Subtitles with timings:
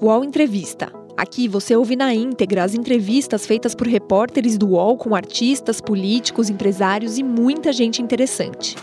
[0.00, 0.92] UOL Entrevista.
[1.16, 6.50] Aqui você ouve na íntegra as entrevistas feitas por repórteres do UOL com artistas, políticos,
[6.50, 8.76] empresários e muita gente interessante.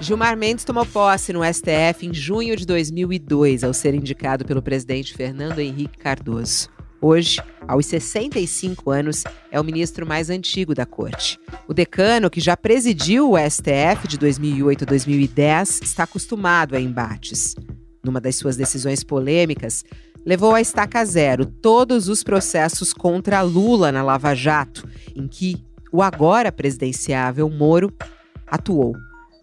[0.00, 5.12] Gilmar Mendes tomou posse no STF em junho de 2002, ao ser indicado pelo presidente
[5.12, 6.70] Fernando Henrique Cardoso.
[7.04, 11.36] Hoje, aos 65 anos, é o ministro mais antigo da corte.
[11.66, 17.56] O decano, que já presidiu o STF de 2008 a 2010, está acostumado a embates.
[18.04, 19.84] Numa das suas decisões polêmicas,
[20.24, 25.56] levou a estaca zero todos os processos contra Lula na Lava Jato, em que
[25.90, 27.92] o agora presidenciável Moro
[28.46, 28.94] atuou.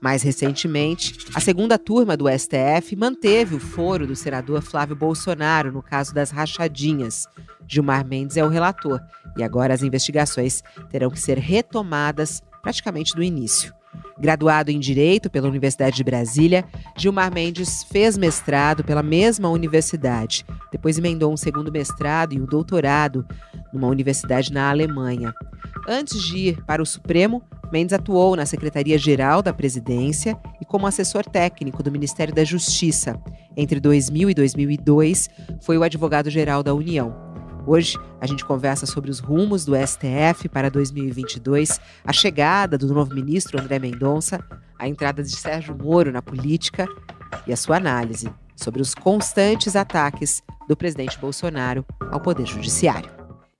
[0.01, 5.83] Mais recentemente, a segunda turma do STF manteve o foro do senador Flávio Bolsonaro no
[5.83, 7.27] caso das rachadinhas.
[7.67, 9.01] Gilmar Mendes é o relator
[9.37, 13.73] e agora as investigações terão que ser retomadas praticamente do início.
[14.19, 16.65] Graduado em Direito pela Universidade de Brasília,
[16.97, 20.45] Gilmar Mendes fez mestrado pela mesma universidade.
[20.71, 23.25] Depois emendou um segundo mestrado e um doutorado
[23.71, 25.33] numa universidade na Alemanha.
[25.87, 27.41] Antes de ir para o Supremo,
[27.71, 33.19] Mendes atuou na Secretaria-Geral da Presidência e como assessor técnico do Ministério da Justiça.
[33.55, 35.29] Entre 2000 e 2002,
[35.61, 37.28] foi o advogado-geral da União.
[37.71, 43.13] Hoje, a gente conversa sobre os rumos do STF para 2022, a chegada do novo
[43.13, 44.43] ministro André Mendonça,
[44.75, 46.87] a entrada de Sérgio Moro na política
[47.45, 53.11] e a sua análise sobre os constantes ataques do presidente Bolsonaro ao Poder Judiciário.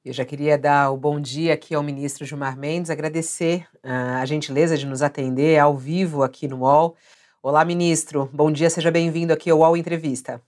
[0.04, 4.26] Eu já queria dar o bom dia aqui ao ministro Gilmar Mendes, agradecer uh, a
[4.26, 6.96] gentileza de nos atender ao vivo aqui no UOL.
[7.44, 8.28] Olá, ministro.
[8.34, 10.42] Bom dia, seja bem-vindo aqui ao UOL Entrevista.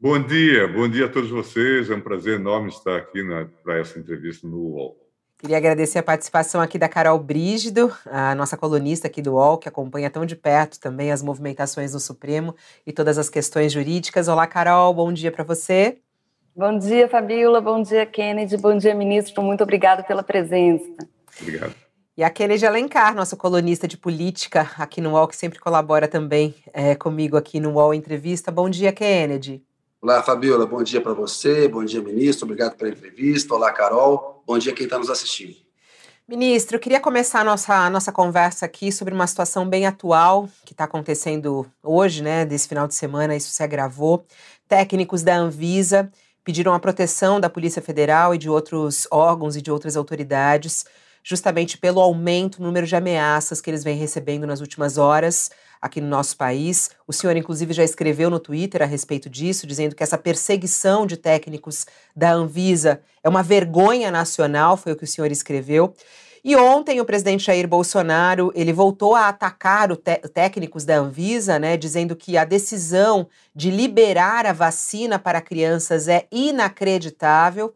[0.00, 1.90] Bom dia, bom dia a todos vocês.
[1.90, 3.20] É um prazer enorme estar aqui
[3.64, 4.96] para essa entrevista no UOL.
[5.36, 9.68] Queria agradecer a participação aqui da Carol Brígido, a nossa colunista aqui do UOL, que
[9.68, 12.54] acompanha tão de perto também as movimentações do Supremo
[12.86, 14.28] e todas as questões jurídicas.
[14.28, 15.98] Olá, Carol, bom dia para você.
[16.54, 17.60] Bom dia, Fabiola.
[17.60, 18.56] Bom dia, Kennedy.
[18.56, 19.42] Bom dia, ministro.
[19.42, 20.86] Muito obrigado pela presença.
[21.40, 21.74] Obrigado.
[22.16, 26.54] E a Kennedy Alencar, nosso colunista de política aqui no UOL, que sempre colabora também
[26.72, 28.52] é, comigo aqui no UOL Entrevista.
[28.52, 29.66] Bom dia, Kennedy.
[30.00, 30.64] Olá, Fabiola.
[30.64, 31.66] Bom dia para você.
[31.66, 32.44] Bom dia, ministro.
[32.44, 33.52] Obrigado pela entrevista.
[33.52, 34.44] Olá, Carol.
[34.46, 35.56] Bom dia quem está nos assistindo.
[36.28, 40.48] Ministro, eu queria começar a nossa, a nossa conversa aqui sobre uma situação bem atual
[40.64, 42.46] que está acontecendo hoje, né?
[42.46, 44.24] Desse final de semana, isso se agravou.
[44.68, 46.08] Técnicos da Anvisa
[46.44, 50.84] pediram a proteção da Polícia Federal e de outros órgãos e de outras autoridades,
[51.24, 56.00] justamente pelo aumento no número de ameaças que eles vêm recebendo nas últimas horas aqui
[56.00, 56.90] no nosso país.
[57.06, 61.16] O senhor, inclusive, já escreveu no Twitter a respeito disso, dizendo que essa perseguição de
[61.16, 65.94] técnicos da Anvisa é uma vergonha nacional, foi o que o senhor escreveu.
[66.44, 69.98] E ontem o presidente Jair Bolsonaro ele voltou a atacar os
[70.32, 76.26] técnicos da Anvisa, né, dizendo que a decisão de liberar a vacina para crianças é
[76.30, 77.74] inacreditável.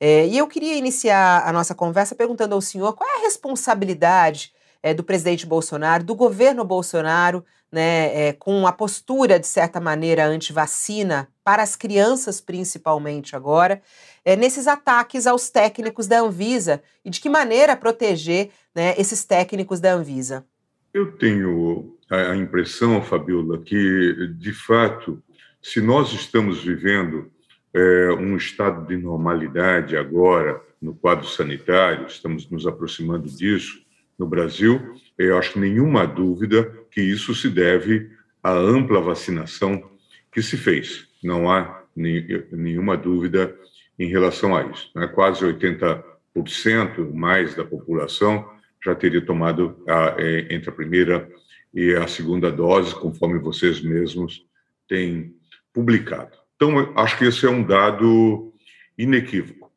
[0.00, 4.52] É, e eu queria iniciar a nossa conversa perguntando ao senhor qual é a responsabilidade
[4.82, 10.26] é, do presidente Bolsonaro, do governo Bolsonaro, né, é, com a postura, de certa maneira,
[10.26, 13.82] anti-vacina para as crianças, principalmente agora,
[14.24, 19.80] é, nesses ataques aos técnicos da Anvisa e de que maneira proteger né, esses técnicos
[19.80, 20.46] da Anvisa?
[20.94, 25.22] Eu tenho a impressão, Fabiola, que, de fato,
[25.62, 27.30] se nós estamos vivendo
[27.74, 33.86] é, um estado de normalidade agora no quadro sanitário, estamos nos aproximando disso
[34.18, 38.10] no Brasil, eu acho nenhuma dúvida que isso se deve
[38.42, 39.90] à ampla vacinação
[40.32, 41.08] que se fez.
[41.22, 43.54] Não há nenhuma dúvida
[43.98, 44.90] em relação a isso.
[44.94, 45.06] Né?
[45.06, 48.48] Quase 80% mais da população
[48.84, 51.28] já teria tomado a, é, entre a primeira
[51.74, 54.44] e a segunda dose, conforme vocês mesmos
[54.88, 55.34] têm
[55.72, 56.36] publicado.
[56.56, 58.52] Então, acho que esse é um dado
[58.96, 59.70] inequívoco.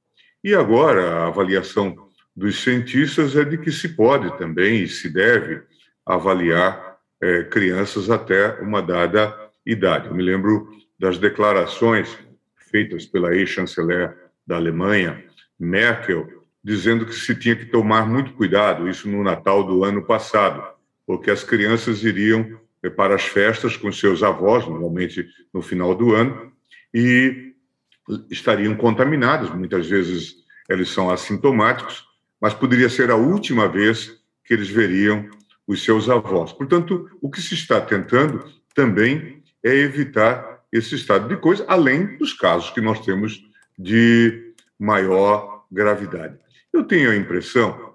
[0.43, 5.61] E agora, a avaliação dos cientistas é de que se pode também e se deve
[6.05, 9.35] avaliar é, crianças até uma dada
[9.65, 10.07] idade.
[10.07, 12.17] Eu me lembro das declarações
[12.71, 15.23] feitas pela ex-chanceler da Alemanha,
[15.59, 16.27] Merkel,
[16.63, 20.63] dizendo que se tinha que tomar muito cuidado, isso no Natal do ano passado,
[21.05, 26.13] porque as crianças iriam eh, para as festas com seus avós, normalmente no final do
[26.13, 26.51] ano,
[26.93, 27.53] e
[28.29, 29.49] estariam contaminados.
[29.49, 30.35] Muitas vezes
[30.69, 32.05] eles são assintomáticos,
[32.41, 35.29] mas poderia ser a última vez que eles veriam
[35.67, 36.51] os seus avós.
[36.51, 38.43] Portanto, o que se está tentando
[38.73, 43.45] também é evitar esse estado de coisa, além dos casos que nós temos
[43.77, 46.39] de maior gravidade.
[46.73, 47.93] Eu tenho a impressão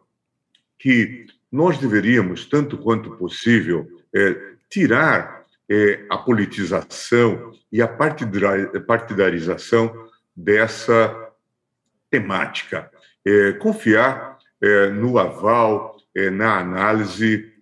[0.78, 11.32] que nós deveríamos, tanto quanto possível, é, tirar é, a politização e a partidarização dessa
[12.10, 12.90] temática.
[13.25, 14.35] É, confiar
[14.66, 17.52] é, no aval, é, na análise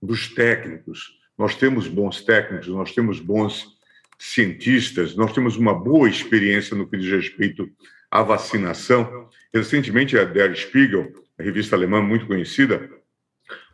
[0.00, 1.18] dos técnicos.
[1.36, 3.76] Nós temos bons técnicos, nós temos bons
[4.18, 7.68] cientistas, nós temos uma boa experiência no que diz respeito
[8.10, 9.28] à vacinação.
[9.52, 12.88] Recentemente, a Der Spiegel, a revista alemã muito conhecida,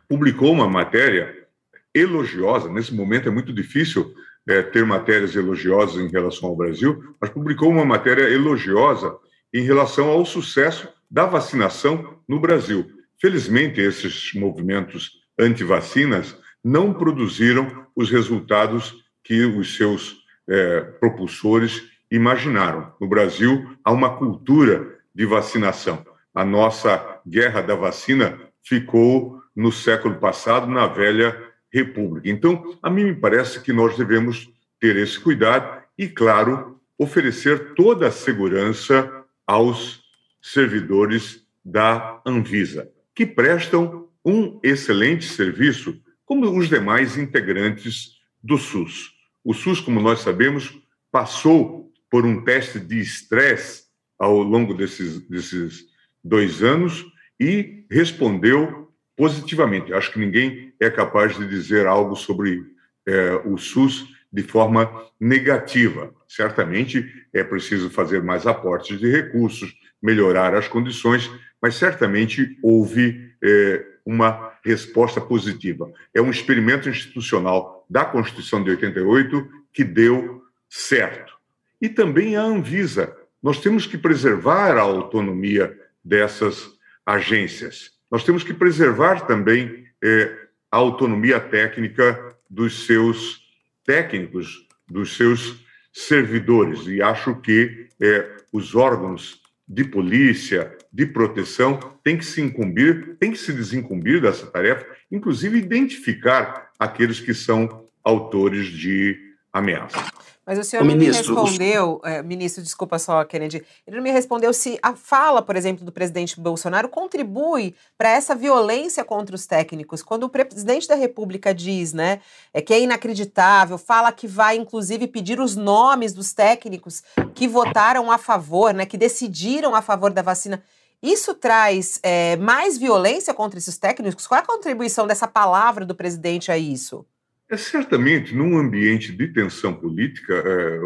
[0.07, 1.47] publicou uma matéria
[1.93, 2.71] elogiosa.
[2.71, 4.15] Nesse momento é muito difícil
[4.47, 9.15] é, ter matérias elogiosas em relação ao Brasil, mas publicou uma matéria elogiosa
[9.53, 12.91] em relação ao sucesso da vacinação no Brasil.
[13.19, 20.17] Felizmente, esses movimentos anti-vacinas não produziram os resultados que os seus
[20.47, 22.93] é, propulsores imaginaram.
[22.99, 26.05] No Brasil, há uma cultura de vacinação.
[26.33, 31.35] A nossa guerra da vacina ficou no século passado, na velha
[31.73, 32.29] república.
[32.29, 34.49] Então, a mim me parece que nós devemos
[34.79, 39.11] ter esse cuidado e, claro, oferecer toda a segurança
[39.45, 40.06] aos
[40.41, 49.13] servidores da Anvisa, que prestam um excelente serviço, como os demais integrantes do SUS.
[49.43, 50.77] O SUS, como nós sabemos,
[51.11, 53.83] passou por um teste de estresse
[54.19, 55.85] ao longo desses, desses
[56.23, 57.05] dois anos
[57.39, 59.93] e respondeu positivamente.
[59.93, 62.63] Acho que ninguém é capaz de dizer algo sobre
[63.05, 66.13] é, o SUS de forma negativa.
[66.27, 71.31] Certamente é preciso fazer mais aportes de recursos, melhorar as condições,
[71.61, 75.91] mas certamente houve é, uma resposta positiva.
[76.13, 81.33] É um experimento institucional da Constituição de 88 que deu certo.
[81.81, 83.15] E também a Anvisa.
[83.41, 86.69] Nós temos que preservar a autonomia dessas
[87.05, 87.91] agências.
[88.09, 93.41] Nós temos que preservar também é, a autonomia técnica dos seus
[93.85, 95.65] técnicos, dos seus
[95.97, 96.85] servidores.
[96.85, 103.31] E acho que é, os órgãos de polícia, de proteção, têm que se incumbir, têm
[103.31, 109.17] que se desincumbir dessa tarefa, inclusive identificar aqueles que são autores de
[109.51, 110.05] ameaça.
[110.47, 114.01] Mas o senhor o não ministro, me respondeu, é, ministro, desculpa só, Kennedy, ele não
[114.01, 119.35] me respondeu se a fala, por exemplo, do presidente Bolsonaro contribui para essa violência contra
[119.35, 120.01] os técnicos.
[120.01, 122.21] Quando o presidente da República diz, né,
[122.53, 127.03] é que é inacreditável, fala que vai, inclusive, pedir os nomes dos técnicos
[127.35, 130.63] que votaram a favor, né, que decidiram a favor da vacina.
[131.03, 134.25] Isso traz é, mais violência contra esses técnicos?
[134.25, 137.05] Qual é a contribuição dessa palavra do presidente a isso?
[137.49, 140.79] É certamente num ambiente de tensão política, é,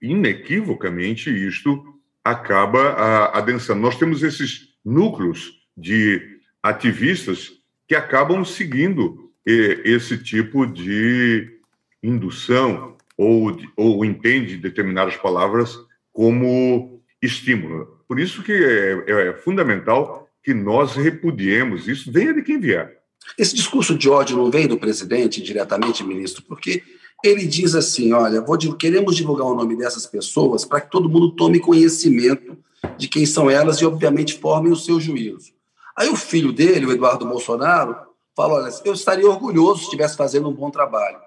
[0.00, 1.84] inequivocamente isto
[2.24, 3.80] acaba adensando.
[3.80, 7.50] Nós temos esses núcleos de ativistas
[7.86, 11.58] que acabam seguindo esse tipo de
[12.02, 15.76] indução ou, ou entende determinadas palavras
[16.12, 18.02] como estímulo.
[18.08, 23.01] Por isso que é, é fundamental que nós repudiemos isso, venha de quem vier.
[23.38, 26.82] Esse discurso de ódio não vem do presidente diretamente, ministro, porque
[27.22, 31.30] ele diz assim: olha, vou, queremos divulgar o nome dessas pessoas para que todo mundo
[31.32, 32.56] tome conhecimento
[32.96, 35.52] de quem são elas e, obviamente, formem o seu juízo.
[35.96, 37.96] Aí o filho dele, o Eduardo Bolsonaro,
[38.36, 41.18] fala: olha, eu estaria orgulhoso se estivesse fazendo um bom trabalho.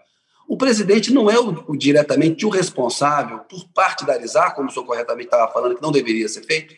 [0.48, 5.28] O presidente não é o, o, diretamente o responsável por partidarizar, como o senhor corretamente
[5.28, 6.76] estava falando, que não deveria ser feito?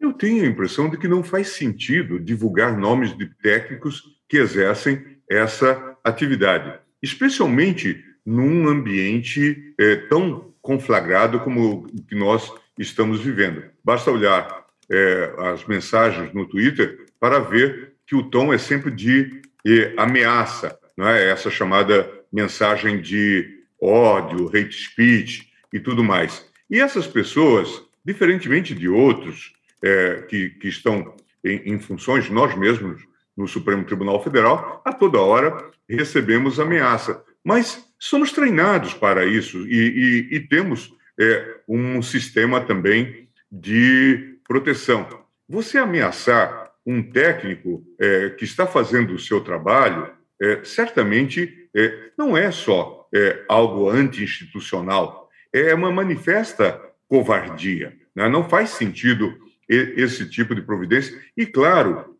[0.00, 4.02] Eu tenho a impressão de que não faz sentido divulgar nomes de técnicos
[4.34, 5.00] que exercem
[5.30, 13.62] essa atividade, especialmente num ambiente é, tão conflagrado como o que nós estamos vivendo.
[13.84, 19.40] Basta olhar é, as mensagens no Twitter para ver que o tom é sempre de
[19.64, 21.30] é, ameaça, não é?
[21.30, 26.44] essa chamada mensagem de ódio, hate speech e tudo mais.
[26.68, 31.14] E essas pessoas, diferentemente de outros é, que, que estão
[31.44, 33.00] em, em funções, nós mesmos
[33.36, 37.22] no Supremo Tribunal Federal, a toda hora recebemos ameaça.
[37.42, 45.06] Mas somos treinados para isso e, e, e temos é, um sistema também de proteção.
[45.48, 50.10] Você ameaçar um técnico é, que está fazendo o seu trabalho,
[50.40, 57.94] é, certamente é, não é só é, algo anti-institucional, é uma manifesta covardia.
[58.14, 58.28] Né?
[58.28, 59.32] Não faz sentido
[59.66, 61.18] esse tipo de providência.
[61.34, 62.13] E, claro,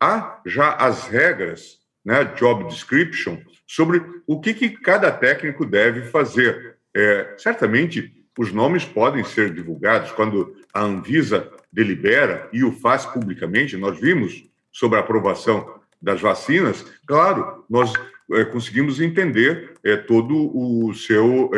[0.00, 6.76] há já as regras, né, job description, sobre o que, que cada técnico deve fazer.
[6.94, 13.76] É, certamente, os nomes podem ser divulgados quando a Anvisa delibera e o faz publicamente.
[13.76, 16.84] Nós vimos sobre a aprovação das vacinas.
[17.06, 17.92] Claro, nós
[18.32, 21.50] é, conseguimos entender é, todo o seu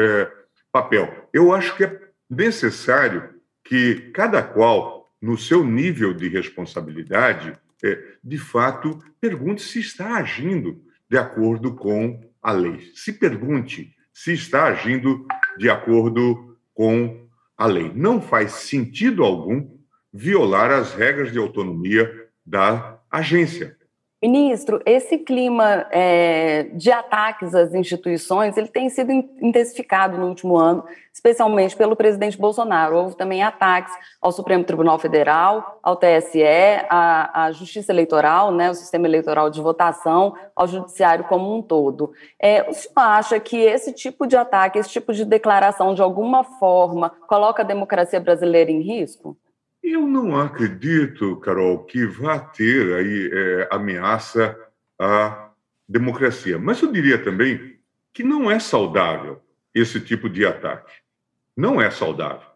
[0.70, 1.28] papel.
[1.32, 3.30] Eu acho que é necessário
[3.64, 7.58] que cada qual, no seu nível de responsabilidade,
[8.22, 12.90] de fato, pergunte se está agindo de acordo com a lei.
[12.94, 15.26] Se pergunte se está agindo
[15.58, 17.92] de acordo com a lei.
[17.94, 19.76] Não faz sentido algum
[20.12, 22.10] violar as regras de autonomia
[22.44, 23.76] da agência.
[24.22, 30.82] Ministro, esse clima é, de ataques às instituições ele tem sido intensificado no último ano,
[31.12, 32.96] especialmente pelo presidente Bolsonaro.
[32.96, 36.42] Houve também ataques ao Supremo Tribunal Federal, ao TSE,
[36.88, 42.12] à, Justiça Eleitoral, né, o sistema eleitoral de votação, ao Judiciário como um todo.
[42.40, 46.42] É, o senhor acha que esse tipo de ataque, esse tipo de declaração, de alguma
[46.42, 49.36] forma, coloca a democracia brasileira em risco?
[49.88, 54.58] Eu não acredito, Carol, que vá ter aí é, ameaça
[54.98, 55.52] à
[55.88, 56.58] democracia.
[56.58, 57.78] Mas eu diria também
[58.12, 59.40] que não é saudável
[59.72, 60.92] esse tipo de ataque.
[61.56, 62.48] Não é saudável.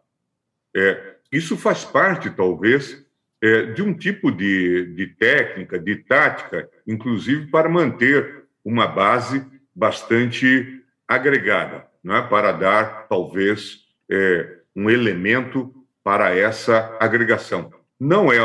[0.75, 3.07] É, isso faz parte, talvez,
[3.41, 10.83] é, de um tipo de, de técnica, de tática, inclusive para manter uma base bastante
[11.07, 12.23] agregada, não é?
[12.27, 15.80] para dar, talvez, é, um elemento
[16.11, 17.73] para essa agregação.
[18.01, 18.41] Não é,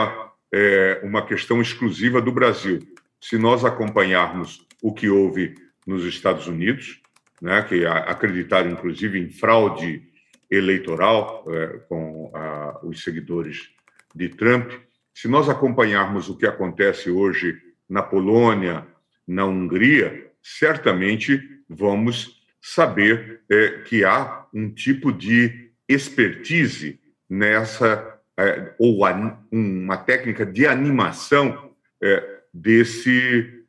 [0.54, 2.78] é uma questão exclusiva do Brasil.
[3.20, 7.02] Se nós acompanharmos o que houve nos Estados Unidos,
[7.42, 10.04] né, que acreditaram inclusive em fraude
[10.48, 13.72] eleitoral é, com a, os seguidores
[14.14, 14.72] de Trump,
[15.12, 18.86] se nós acompanharmos o que acontece hoje na Polônia,
[19.28, 29.00] na Hungria, certamente vamos saber é, que há um tipo de expertise nessa é, ou
[29.52, 33.64] uma técnica de animação é, desse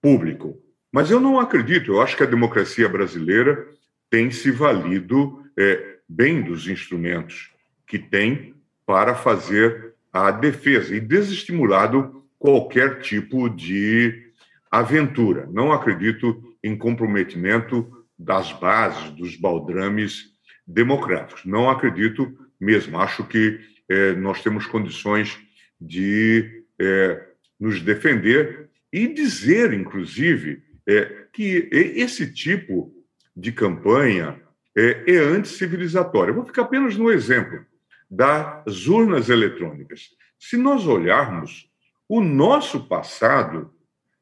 [0.00, 0.60] público.
[0.92, 3.66] Mas eu não acredito, eu acho que a democracia brasileira
[4.08, 7.50] tem se valido é, bem dos instrumentos
[7.86, 8.54] que tem
[8.86, 14.30] para fazer a defesa e desestimulado qualquer tipo de
[14.70, 15.48] aventura.
[15.50, 20.26] Não acredito em comprometimento das bases, dos baldrames
[20.66, 21.44] democráticos.
[21.44, 22.98] Não acredito mesmo.
[22.98, 25.38] Acho que é, nós temos condições
[25.80, 27.22] de é,
[27.58, 32.94] nos defender e dizer, inclusive, é, que esse tipo
[33.36, 34.40] de campanha
[34.76, 36.32] é, é anticivilizatória.
[36.32, 37.64] vou ficar apenas no exemplo
[38.10, 40.10] das urnas eletrônicas.
[40.38, 41.70] Se nós olharmos
[42.08, 43.72] o nosso passado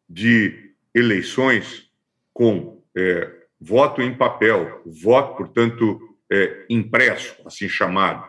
[0.09, 1.91] de eleições
[2.33, 8.27] com é, voto em papel, voto, portanto, é, impresso, assim chamado,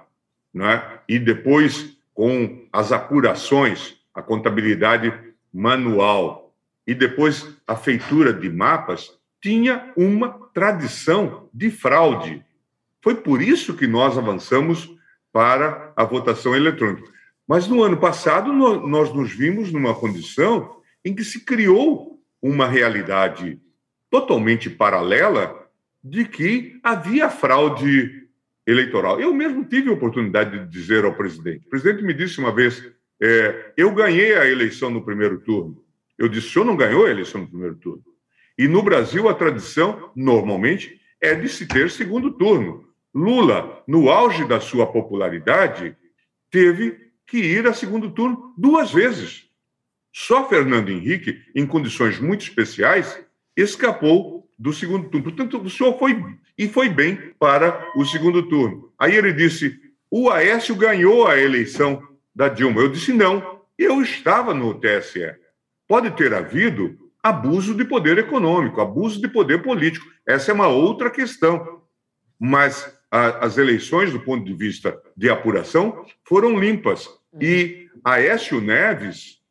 [0.54, 1.00] né?
[1.08, 5.14] e depois com as apurações, a contabilidade
[5.54, 6.54] manual,
[6.86, 12.44] e depois a feitura de mapas, tinha uma tradição de fraude.
[13.02, 14.94] Foi por isso que nós avançamos
[15.32, 17.10] para a votação eletrônica.
[17.48, 23.60] Mas no ano passado, nós nos vimos numa condição em que se criou uma realidade
[24.10, 25.63] totalmente paralela
[26.04, 28.28] de que havia fraude
[28.68, 29.20] eleitoral.
[29.20, 31.66] Eu mesmo tive a oportunidade de dizer ao presidente.
[31.66, 32.84] O presidente me disse uma vez:
[33.22, 35.84] é, eu ganhei a eleição no primeiro turno.
[36.18, 38.04] Eu disse: o senhor não ganhou a eleição no primeiro turno.
[38.58, 42.88] E no Brasil, a tradição, normalmente, é de se ter segundo turno.
[43.14, 45.96] Lula, no auge da sua popularidade,
[46.52, 49.48] teve que ir a segundo turno duas vezes.
[50.12, 53.20] Só Fernando Henrique, em condições muito especiais,
[53.58, 55.26] escapou do segundo turno.
[55.26, 56.24] Portanto, o senhor foi
[56.58, 58.94] e foi bem para o segundo turno.
[58.98, 59.78] Aí ele disse:
[60.10, 62.02] o Aécio ganhou a eleição
[62.34, 62.80] da Dilma.
[62.80, 65.36] Eu disse: não, eu estava no TSE.
[65.86, 70.06] Pode ter havido abuso de poder econômico, abuso de poder político.
[70.26, 71.82] Essa é uma outra questão.
[72.40, 77.10] Mas a, as eleições, do ponto de vista de apuração, foram limpas.
[77.40, 79.42] E Aécio Neves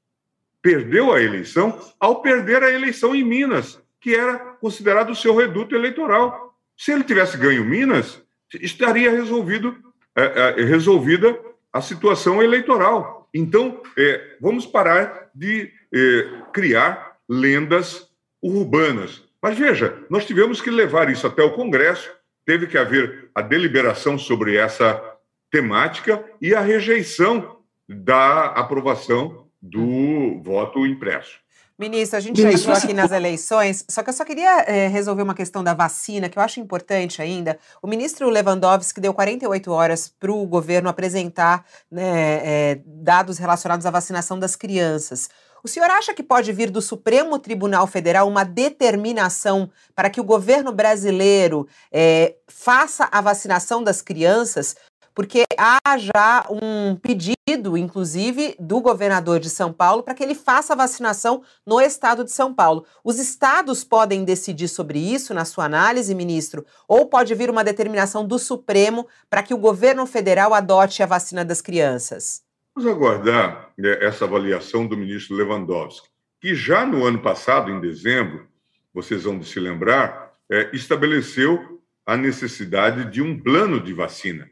[0.63, 5.75] perdeu a eleição ao perder a eleição em Minas que era considerado o seu reduto
[5.77, 6.59] eleitoral.
[6.77, 8.21] Se ele tivesse ganho Minas,
[8.61, 9.77] estaria resolvido,
[10.17, 11.39] é, é, resolvida
[11.73, 13.29] a situação eleitoral.
[13.33, 18.11] Então, é, vamos parar de é, criar lendas
[18.43, 19.23] urbanas.
[19.41, 22.11] Mas veja, nós tivemos que levar isso até o Congresso,
[22.45, 25.01] teve que haver a deliberação sobre essa
[25.51, 31.42] temática e a rejeição da aprovação do voto impresso.
[31.83, 35.23] Ministro, a gente já entrou aqui nas eleições, só que eu só queria é, resolver
[35.23, 37.59] uma questão da vacina, que eu acho importante ainda.
[37.83, 43.91] O ministro Lewandowski deu 48 horas para o governo apresentar né, é, dados relacionados à
[43.91, 45.29] vacinação das crianças.
[45.65, 50.25] O senhor acha que pode vir do Supremo Tribunal Federal uma determinação para que o
[50.25, 54.77] governo brasileiro é, faça a vacinação das crianças?
[55.15, 60.73] Porque há já um pedido, inclusive, do governador de São Paulo para que ele faça
[60.73, 62.85] a vacinação no estado de São Paulo.
[63.05, 66.65] Os estados podem decidir sobre isso, na sua análise, ministro?
[66.89, 71.45] Ou pode vir uma determinação do Supremo para que o governo federal adote a vacina
[71.45, 72.43] das crianças?
[72.75, 76.09] Vamos aguardar né, essa avaliação do ministro Lewandowski,
[76.41, 78.47] que já no ano passado, em dezembro,
[78.95, 84.51] vocês vão se lembrar, é, estabeleceu a necessidade de um plano de vacina.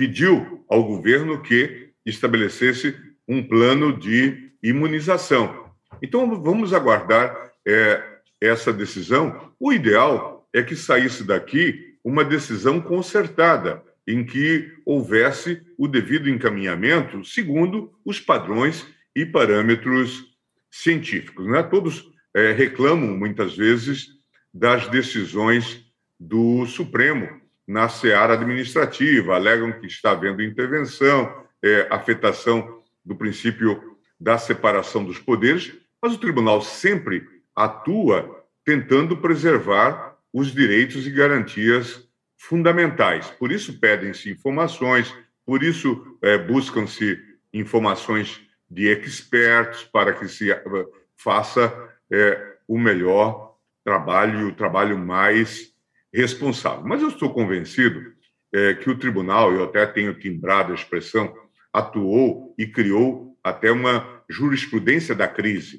[0.00, 2.96] Pediu ao governo que estabelecesse
[3.28, 5.70] um plano de imunização.
[6.00, 8.02] Então, vamos aguardar é,
[8.40, 9.52] essa decisão.
[9.60, 17.22] O ideal é que saísse daqui uma decisão concertada, em que houvesse o devido encaminhamento
[17.22, 20.34] segundo os padrões e parâmetros
[20.70, 21.46] científicos.
[21.46, 21.62] Né?
[21.62, 24.06] Todos é, reclamam, muitas vezes,
[24.50, 25.84] das decisões
[26.18, 27.38] do Supremo
[27.70, 35.20] na seara administrativa, alegam que está havendo intervenção, é, afetação do princípio da separação dos
[35.20, 35.72] poderes,
[36.02, 37.24] mas o tribunal sempre
[37.54, 43.30] atua tentando preservar os direitos e garantias fundamentais.
[43.30, 45.14] Por isso pedem-se informações,
[45.46, 47.20] por isso é, buscam-se
[47.52, 50.62] informações de expertos para que se eh,
[51.16, 51.72] faça
[52.10, 55.69] é, o melhor trabalho, o trabalho mais
[56.12, 56.84] responsável.
[56.84, 58.12] Mas eu estou convencido
[58.52, 61.32] é, que o tribunal, eu até tenho timbrado a expressão,
[61.72, 65.78] atuou e criou até uma jurisprudência da crise.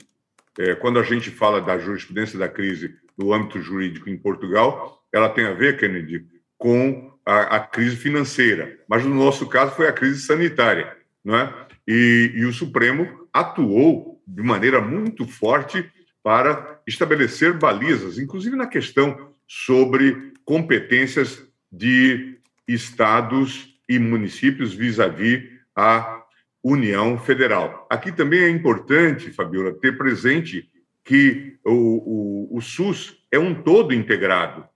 [0.58, 5.30] É, quando a gente fala da jurisprudência da crise no âmbito jurídico em Portugal, ela
[5.30, 6.26] tem a ver, Kennedy,
[6.58, 11.54] com a, a, crise financeira, mas no nosso caso foi a crise sanitária, não é?
[11.88, 15.90] E, e o Supremo atuou de maneira muito forte
[16.24, 25.44] para estabelecer balizas, inclusive na questão sobre competências de estados e municípios vis-à-vis
[25.75, 26.24] a
[26.64, 27.88] União Federal.
[27.90, 30.70] Aqui também é importante, Fabiola, ter presente
[31.04, 34.70] que o, o, o SUS é um todo integrado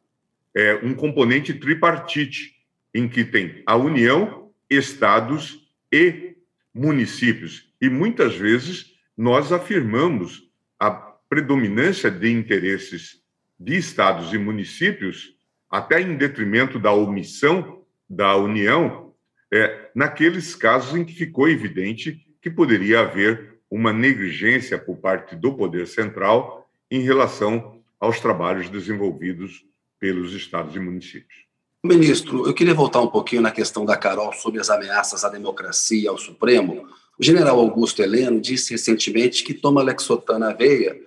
[0.56, 2.56] é, um componente tripartite,
[2.94, 6.38] em que tem a União, estados e
[6.74, 7.70] municípios.
[7.82, 10.50] E muitas vezes nós afirmamos
[10.80, 13.22] a predominância de interesses
[13.60, 15.35] de estados e municípios,
[15.76, 19.14] até em detrimento da omissão da União,
[19.54, 25.54] é, naqueles casos em que ficou evidente que poderia haver uma negligência por parte do
[25.54, 29.66] poder central em relação aos trabalhos desenvolvidos
[30.00, 31.44] pelos estados e municípios.
[31.84, 36.10] Ministro, eu queria voltar um pouquinho na questão da Carol sobre as ameaças à democracia,
[36.10, 36.88] ao Supremo.
[37.20, 40.98] O general Augusto Heleno disse recentemente que toma Lexotan veia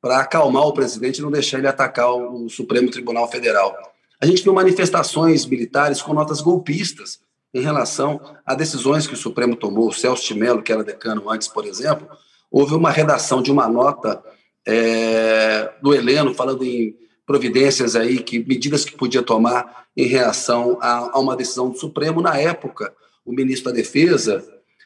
[0.00, 3.95] para acalmar o presidente e não deixar ele atacar o Supremo Tribunal Federal.
[4.20, 7.20] A gente viu manifestações militares com notas golpistas
[7.52, 9.88] em relação a decisões que o Supremo tomou.
[9.88, 12.08] O Celso Timelo, que era decano antes, por exemplo,
[12.50, 14.22] houve uma redação de uma nota
[14.66, 21.16] é, do Heleno falando em providências aí, que medidas que podia tomar em reação a,
[21.16, 22.20] a uma decisão do Supremo.
[22.20, 24.44] Na época, o ministro da Defesa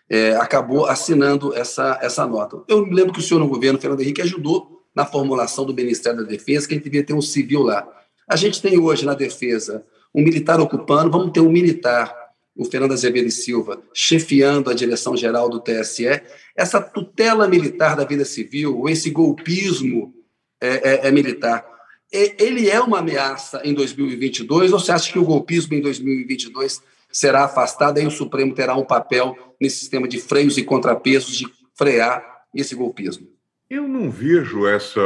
[0.08, 2.62] é, acabou assinando essa, essa nota.
[2.66, 6.22] Eu me lembro que o senhor no governo, Fernando Henrique, ajudou na formulação do Ministério
[6.22, 7.86] da Defesa, que a gente devia ter um civil lá.
[8.30, 12.14] A gente tem hoje na Defesa um militar ocupando, vamos ter um militar,
[12.54, 16.22] o Fernando Azevedo e Silva, chefiando a direção-geral do TSE.
[16.56, 20.14] Essa tutela militar da vida civil, esse golpismo
[20.60, 21.66] é, é, é militar,
[22.12, 27.46] ele é uma ameaça em 2022 ou você acha que o golpismo em 2022 será
[27.46, 32.24] afastado e o Supremo terá um papel nesse sistema de freios e contrapesos de frear
[32.54, 33.26] esse golpismo?
[33.68, 35.00] Eu não vejo essa,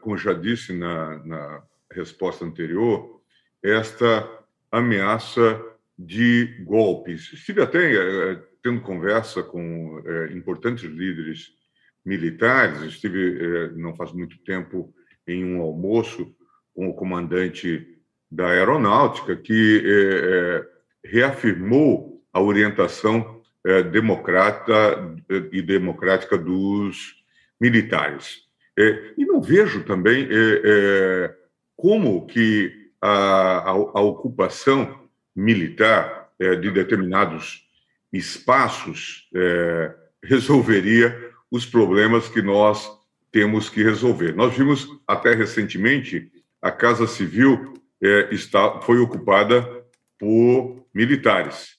[0.00, 3.20] como já disse na, na resposta anterior,
[3.62, 4.28] esta
[4.70, 5.60] ameaça
[5.98, 7.32] de golpes.
[7.32, 11.52] Estive até é, tendo conversa com é, importantes líderes
[12.04, 14.94] militares, estive é, não faz muito tempo
[15.26, 16.34] em um almoço
[16.74, 17.98] com o comandante
[18.30, 20.66] da aeronáutica, que é, é,
[21.04, 25.16] reafirmou a orientação é, democrata
[25.52, 27.24] e democrática dos
[27.60, 28.48] militares.
[29.18, 30.26] e não vejo também
[31.80, 37.66] como que a, a, a ocupação militar de determinados
[38.12, 39.28] espaços
[40.22, 41.14] resolveria
[41.50, 42.90] os problemas que nós
[43.32, 44.34] temos que resolver.
[44.34, 49.84] Nós vimos até recentemente a Casa Civil é, está, foi ocupada
[50.18, 51.76] por militares.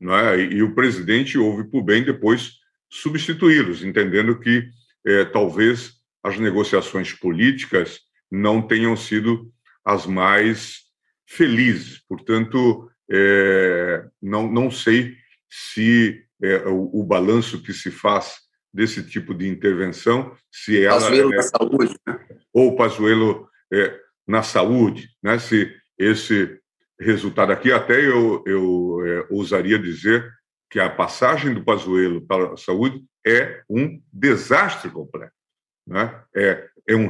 [0.00, 0.38] Não é?
[0.40, 4.68] e, e o presidente houve por bem depois substituí-los, entendendo que
[5.06, 8.00] é, talvez as negociações políticas
[8.32, 9.52] não tenham sido
[9.84, 10.80] as mais
[11.26, 12.02] felizes.
[12.08, 15.14] Portanto, é, não, não sei
[15.50, 18.38] se é, o, o, balanço que se faz
[18.72, 22.26] desse tipo de intervenção, se ela Pazuelo é, na saúde, né?
[22.54, 25.38] ou Pazuelo é, na saúde, né?
[25.38, 26.58] Se esse
[26.98, 30.26] resultado aqui, até eu, eu é, ousaria dizer
[30.70, 35.34] que a passagem do Pazuelo para a saúde é um desastre completo,
[35.86, 36.22] né?
[36.34, 37.08] É, é um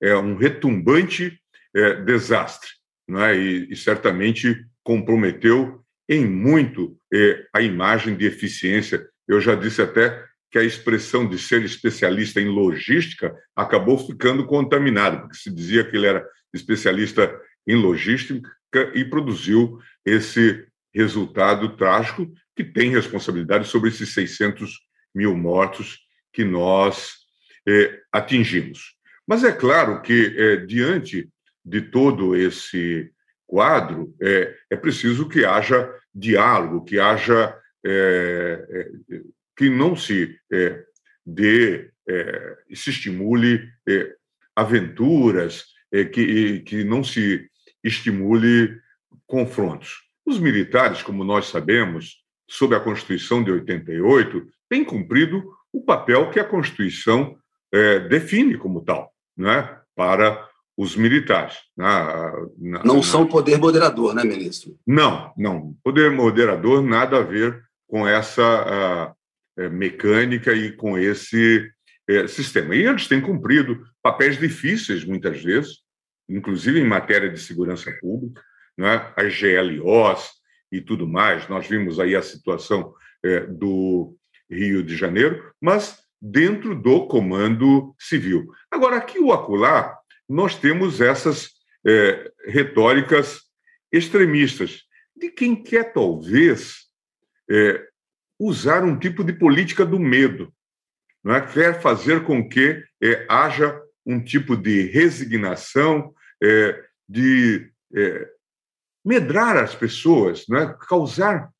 [0.00, 1.38] é um retumbante
[1.74, 2.70] é, desastre,
[3.08, 3.36] né?
[3.36, 9.08] E, e certamente comprometeu em muito é, a imagem de eficiência.
[9.28, 15.20] Eu já disse até que a expressão de ser especialista em logística acabou ficando contaminada,
[15.20, 17.32] porque se dizia que ele era especialista
[17.66, 18.50] em logística
[18.94, 24.80] e produziu esse resultado trágico que tem responsabilidade sobre esses 600
[25.14, 26.00] mil mortos
[26.32, 27.19] que nós
[27.70, 28.96] é, atingimos.
[29.26, 31.28] Mas é claro que, é, diante
[31.64, 33.12] de todo esse
[33.46, 37.56] quadro, é, é preciso que haja diálogo, que haja
[39.56, 40.36] que não se
[41.24, 41.90] dê
[42.74, 43.66] se estimule
[44.54, 45.64] aventuras,
[46.12, 47.48] que, que não se
[47.82, 48.78] estimule
[49.26, 50.02] confrontos.
[50.26, 56.38] Os militares, como nós sabemos, sob a Constituição de 88, têm cumprido o papel que
[56.38, 57.39] a Constituição
[58.08, 61.58] define como tal, né, para os militares.
[61.76, 64.78] Na, na, não são poder moderador, né, ministro?
[64.86, 65.76] Não, não.
[65.84, 69.14] Poder moderador nada a ver com essa
[69.58, 71.70] uh, mecânica e com esse
[72.10, 72.74] uh, sistema.
[72.74, 75.80] E eles têm cumprido papéis difíceis, muitas vezes,
[76.26, 78.42] inclusive em matéria de segurança pública,
[78.78, 79.12] né?
[79.16, 80.30] as GLOs
[80.72, 81.46] e tudo mais.
[81.46, 82.94] Nós vimos aí a situação
[83.26, 84.16] uh, do
[84.50, 88.46] Rio de Janeiro, mas dentro do comando civil.
[88.70, 89.96] Agora, aqui o acolá,
[90.28, 91.50] nós temos essas
[91.86, 93.42] é, retóricas
[93.90, 94.82] extremistas
[95.16, 96.86] de quem quer, talvez,
[97.50, 97.86] é,
[98.38, 100.52] usar um tipo de política do medo,
[101.22, 101.46] não é?
[101.46, 108.30] quer fazer com que é, haja um tipo de resignação, é, de é,
[109.04, 110.76] medrar as pessoas, não é?
[110.88, 111.50] causar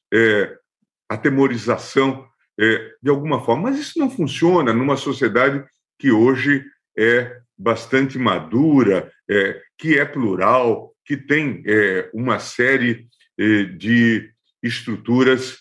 [2.61, 3.71] é, de alguma forma.
[3.71, 5.65] Mas isso não funciona numa sociedade
[5.99, 6.65] que hoje
[6.97, 14.31] é bastante madura, é, que é plural, que tem é, uma série é, de
[14.63, 15.59] estruturas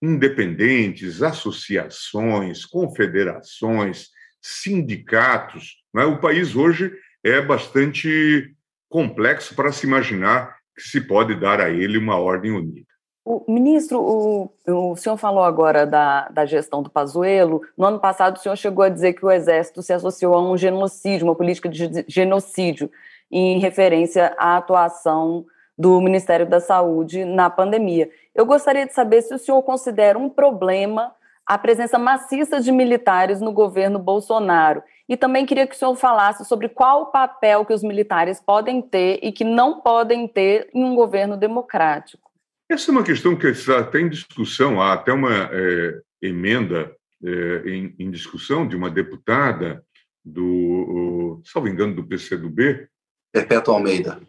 [0.00, 4.08] independentes, associações, confederações,
[4.40, 5.82] sindicatos.
[5.96, 6.04] É?
[6.04, 6.92] O país hoje
[7.24, 8.54] é bastante
[8.88, 12.87] complexo para se imaginar que se pode dar a ele uma ordem unida.
[13.30, 17.60] O ministro, o, o senhor falou agora da, da gestão do Pazuello.
[17.76, 20.56] No ano passado, o senhor chegou a dizer que o Exército se associou a um
[20.56, 22.90] genocídio, uma política de genocídio,
[23.30, 25.44] em referência à atuação
[25.76, 28.08] do Ministério da Saúde na pandemia.
[28.34, 31.12] Eu gostaria de saber se o senhor considera um problema
[31.44, 34.82] a presença maciça de militares no governo Bolsonaro.
[35.06, 38.80] E também queria que o senhor falasse sobre qual o papel que os militares podem
[38.80, 42.27] ter e que não podem ter em um governo democrático.
[42.68, 47.70] Essa é uma questão que está até em discussão, há até uma é, emenda é,
[47.70, 49.82] em, em, discussão de uma deputada
[50.22, 52.86] do, salvo engano, do PCdoB.
[53.32, 54.20] Perpétua Almeida.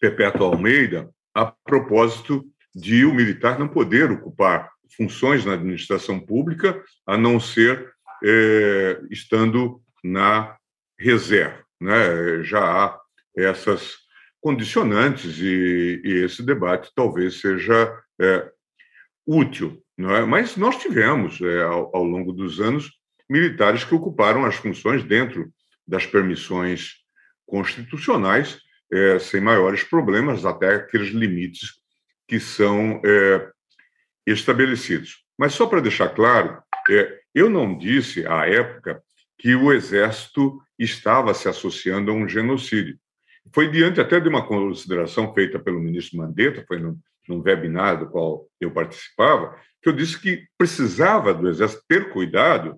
[0.00, 7.18] Perpétua Almeida, a propósito de o militar não poder ocupar funções na administração pública, a
[7.18, 7.92] não ser
[8.24, 10.56] é, estando na
[10.98, 11.62] reserva.
[11.78, 12.42] Né?
[12.42, 13.00] Já há
[13.36, 14.01] essas
[14.42, 18.50] condicionantes e, e esse debate talvez seja é,
[19.24, 19.80] útil.
[19.96, 20.24] Não é?
[20.26, 22.90] Mas nós tivemos, é, ao, ao, longo dos anos,
[23.30, 25.50] militares que ocuparam as funções dentro
[25.86, 26.94] das permissões
[27.46, 28.58] constitucionais,
[28.92, 31.80] é, sem maiores problemas, até aqueles limites
[32.26, 33.48] que são é,
[34.26, 35.24] estabelecidos.
[35.38, 39.00] Mas só para deixar claro, é, eu não disse à época
[39.38, 42.98] que o Exército estava se associando a um genocídio.
[43.54, 48.08] Foi diante até de uma consideração feita pelo ministro Mandetta, foi num, num webinar do
[48.08, 52.76] qual eu participava, que eu disse que precisava do Exército ter cuidado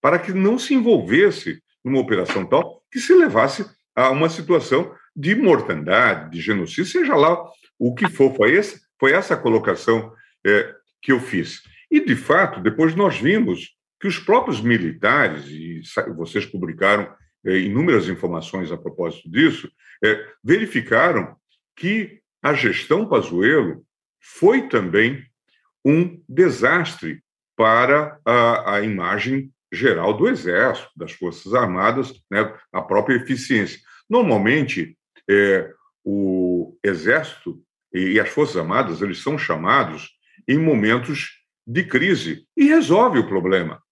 [0.00, 5.34] para que não se envolvesse numa operação tal que se levasse a uma situação de
[5.34, 7.42] mortandade, de genocídio, seja lá
[7.78, 8.34] o que for.
[8.34, 10.12] Foi, esse, foi essa colocação
[10.46, 11.62] é, que eu fiz.
[11.90, 15.80] E, de fato, depois nós vimos que os próprios militares, e
[16.14, 17.10] vocês publicaram
[17.52, 19.70] inúmeras informações a propósito disso,
[20.04, 21.36] é, verificaram
[21.76, 23.84] que a gestão Pazuello
[24.20, 25.24] foi também
[25.84, 27.22] um desastre
[27.56, 33.80] para a, a imagem geral do Exército, das Forças Armadas, né, a própria eficiência.
[34.08, 34.96] Normalmente,
[35.28, 35.72] é,
[36.04, 37.60] o Exército
[37.92, 40.10] e as Forças Armadas eles são chamados
[40.46, 43.82] em momentos de crise e resolve o problema.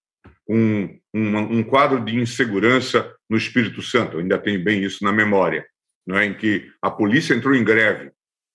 [0.49, 5.67] Um, um, um quadro de insegurança no Espírito Santo, ainda tenho bem isso na memória,
[6.07, 6.27] não é?
[6.27, 8.11] em que a polícia entrou em greve,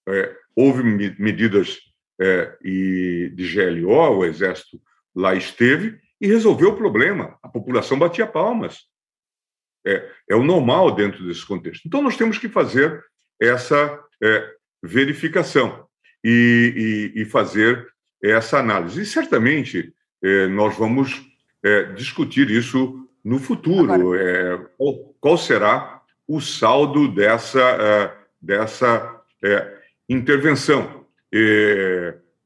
[0.08, 1.78] é, houve medidas
[2.20, 4.82] é, e de GLO, o Exército
[5.16, 7.38] lá esteve e resolveu o problema.
[7.42, 8.88] A população batia palmas.
[9.86, 11.88] É, é o normal dentro desse contexto.
[11.88, 13.02] Então, nós temos que fazer
[13.42, 14.54] essa é,
[14.84, 15.88] verificação
[16.24, 17.88] e, e, e, fazer
[18.22, 19.02] essa análise.
[19.02, 21.26] E certamente é, nós vamos
[21.64, 24.16] é, discutir isso no futuro.
[24.16, 28.12] É, qual, qual, será o saldo dessa, é,
[28.42, 29.22] dessa
[30.10, 31.06] intervenção?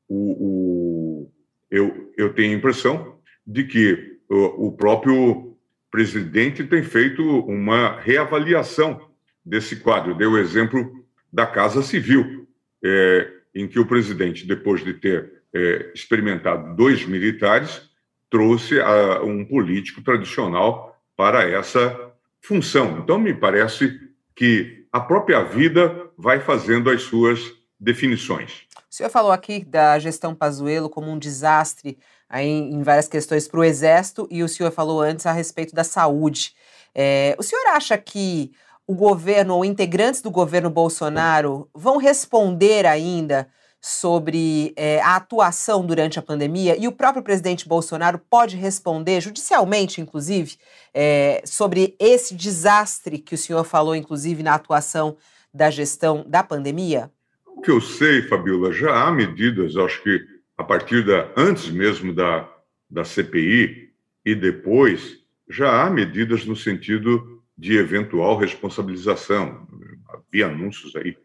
[0.10, 1.32] O, o,
[1.72, 3.18] eu, eu tenho a impressão
[3.48, 5.58] de que o, o próprio
[5.90, 9.10] presidente tem feito uma reavaliação
[9.46, 10.16] desse quadro.
[10.16, 12.46] Deu o exemplo da Casa Civil,
[12.84, 17.90] é, em que o presidente, depois de ter é, experimentado dois militares,
[18.34, 22.98] trouxe a, um político tradicional para essa função.
[22.98, 24.00] Então, me parece
[24.36, 27.40] que a própria vida vai fazendo as suas
[27.80, 28.64] definições.
[28.90, 33.60] O senhor falou aqui da gestão Pazuello como um desastre aí, em várias questões para
[33.60, 36.56] o Exército e o senhor falou antes a respeito da saúde.
[36.96, 38.52] É, o senhor acha que
[38.88, 43.48] o governo ou integrantes do governo Bolsonaro vão responder ainda
[43.86, 50.00] sobre é, a atuação durante a pandemia e o próprio presidente Bolsonaro pode responder, judicialmente,
[50.00, 50.56] inclusive,
[50.94, 55.18] é, sobre esse desastre que o senhor falou, inclusive, na atuação
[55.54, 57.12] da gestão da pandemia?
[57.46, 60.18] O que eu sei, Fabiola, já há medidas, acho que
[60.58, 62.50] a partir da antes mesmo da,
[62.90, 63.90] da CPI
[64.24, 65.18] e depois,
[65.50, 69.68] já há medidas no sentido de eventual responsabilização.
[70.08, 71.18] Havia anúncios aí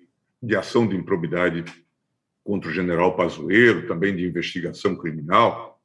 [0.42, 1.64] de ação de improbidade
[2.49, 5.79] contra o general Pazuello, também de investigação criminal.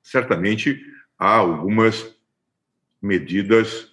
[0.00, 0.80] Certamente
[1.18, 2.16] há algumas
[3.02, 3.90] medidas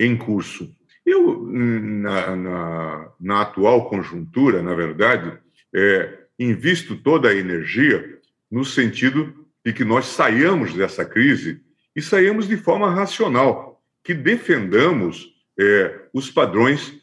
[0.00, 0.68] em curso.
[1.06, 5.38] Eu, na, na, na atual conjuntura, na verdade,
[5.72, 8.18] é, invisto toda a energia
[8.50, 11.60] no sentido de que nós saiamos dessa crise
[11.94, 17.00] e saiamos de forma racional que defendamos é, os padrões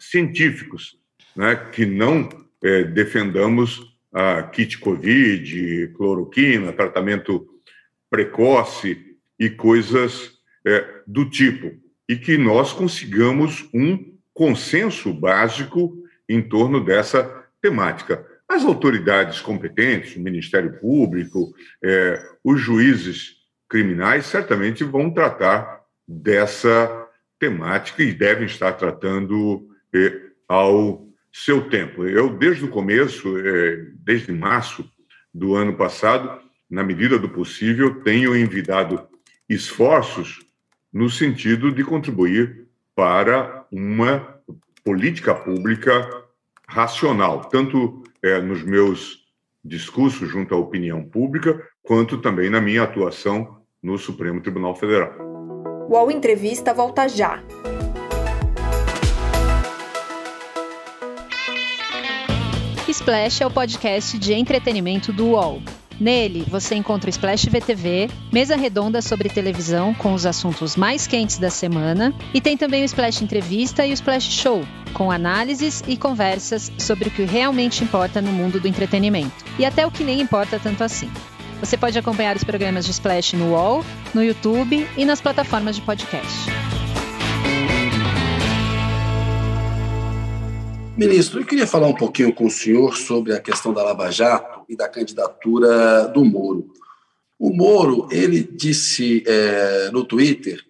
[0.00, 0.98] científicos,
[1.36, 1.54] né?
[1.70, 2.28] que não
[2.62, 7.48] é, defendamos a kit Covid, cloroquina, tratamento
[8.10, 10.32] precoce e coisas
[10.66, 11.72] é, do tipo,
[12.08, 15.96] e que nós consigamos um consenso básico
[16.28, 18.26] em torno dessa temática.
[18.48, 23.36] As autoridades competentes, o Ministério Público, é, os juízes
[23.68, 29.68] criminais, certamente vão tratar dessa temática e devem estar tratando
[30.46, 32.04] ao seu tempo.
[32.06, 34.84] Eu, desde o começo, eh, desde março
[35.32, 36.40] do ano passado,
[36.70, 39.08] na medida do possível, tenho envidado
[39.48, 40.40] esforços
[40.92, 44.38] no sentido de contribuir para uma
[44.84, 46.08] política pública
[46.68, 49.22] racional, tanto eh, nos meus
[49.64, 55.14] discursos junto à opinião pública, quanto também na minha atuação no Supremo Tribunal Federal.
[55.88, 57.42] O UOL Entrevista volta já.
[62.92, 65.62] Splash é o podcast de entretenimento do UOL.
[65.98, 71.38] Nele, você encontra o Splash VTV, mesa redonda sobre televisão com os assuntos mais quentes
[71.38, 75.96] da semana, e tem também o Splash Entrevista e o Splash Show, com análises e
[75.96, 80.20] conversas sobre o que realmente importa no mundo do entretenimento, e até o que nem
[80.20, 81.10] importa tanto assim.
[81.60, 85.82] Você pode acompanhar os programas de Splash no UOL, no YouTube e nas plataformas de
[85.82, 86.61] podcast.
[90.96, 94.62] Ministro, eu queria falar um pouquinho com o senhor sobre a questão da Lava Jato
[94.68, 96.70] e da candidatura do Moro.
[97.38, 100.62] O Moro, ele disse é, no Twitter,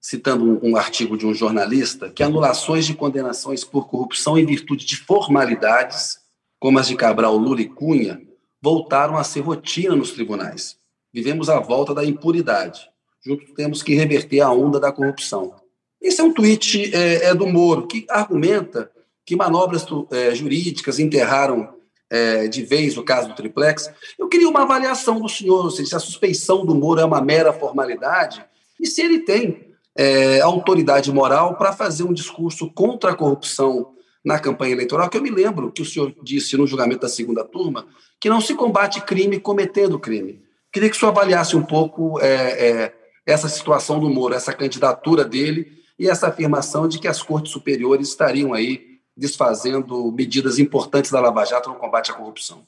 [0.00, 4.86] citando um, um artigo de um jornalista, que anulações de condenações por corrupção em virtude
[4.86, 6.18] de formalidades,
[6.58, 8.18] como as de Cabral, Lula e Cunha,
[8.62, 10.78] voltaram a ser rotina nos tribunais.
[11.12, 12.88] Vivemos a volta da impunidade.
[13.22, 15.54] Juntos temos que reverter a onda da corrupção.
[16.00, 18.90] Esse é um tweet é, é do Moro, que argumenta
[19.24, 21.80] que manobras é, jurídicas enterraram
[22.10, 23.90] é, de vez o caso do triplex.
[24.18, 28.44] Eu queria uma avaliação do senhor, se a suspeição do Moro é uma mera formalidade
[28.80, 33.92] e se ele tem é, autoridade moral para fazer um discurso contra a corrupção
[34.24, 37.44] na campanha eleitoral, que eu me lembro que o senhor disse no julgamento da segunda
[37.44, 37.86] turma
[38.18, 40.42] que não se combate crime cometendo crime.
[40.72, 45.24] Queria que o senhor avaliasse um pouco é, é, essa situação do Moro, essa candidatura
[45.24, 48.89] dele e essa afirmação de que as cortes superiores estariam aí
[49.20, 52.66] desfazendo medidas importantes da Lava Jato no combate à corrupção.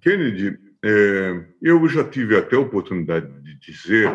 [0.00, 4.10] Kennedy, é, eu já tive até a oportunidade de dizer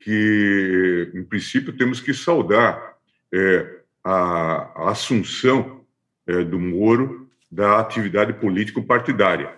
[0.00, 2.96] que, em princípio, temos que saudar
[3.32, 4.12] é, a,
[4.74, 5.84] a, assunção
[6.26, 9.56] é, do Moro da atividade político-partidária.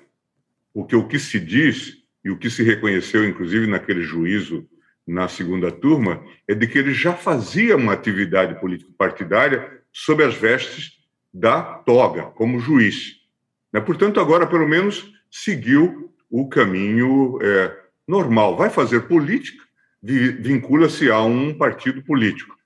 [0.72, 4.68] Porque o que se diz, e o que se reconheceu, inclusive, naquele juízo
[5.06, 10.99] na segunda turma, é de que ele já fazia uma atividade político-partidária sob as vestes
[11.32, 13.16] da toga, como juiz.
[13.72, 13.80] Né?
[13.80, 18.56] Portanto, agora, pelo menos, seguiu o caminho é, normal.
[18.56, 19.62] Vai fazer política,
[20.02, 22.56] vincula-se a um partido político.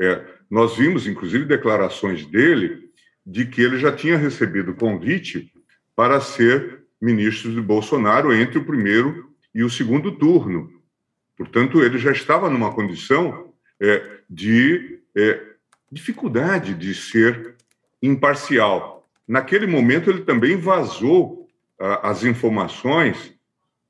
[0.00, 2.90] É, nós vimos, inclusive, declarações dele
[3.24, 5.52] de que ele já tinha recebido convite
[5.94, 10.70] para ser ministro de Bolsonaro entre o primeiro e o segundo turno.
[11.36, 15.40] Portanto, ele já estava numa condição é, de é,
[15.90, 17.56] dificuldade de ser
[18.02, 19.08] imparcial.
[19.26, 23.32] Naquele momento, ele também vazou ah, as informações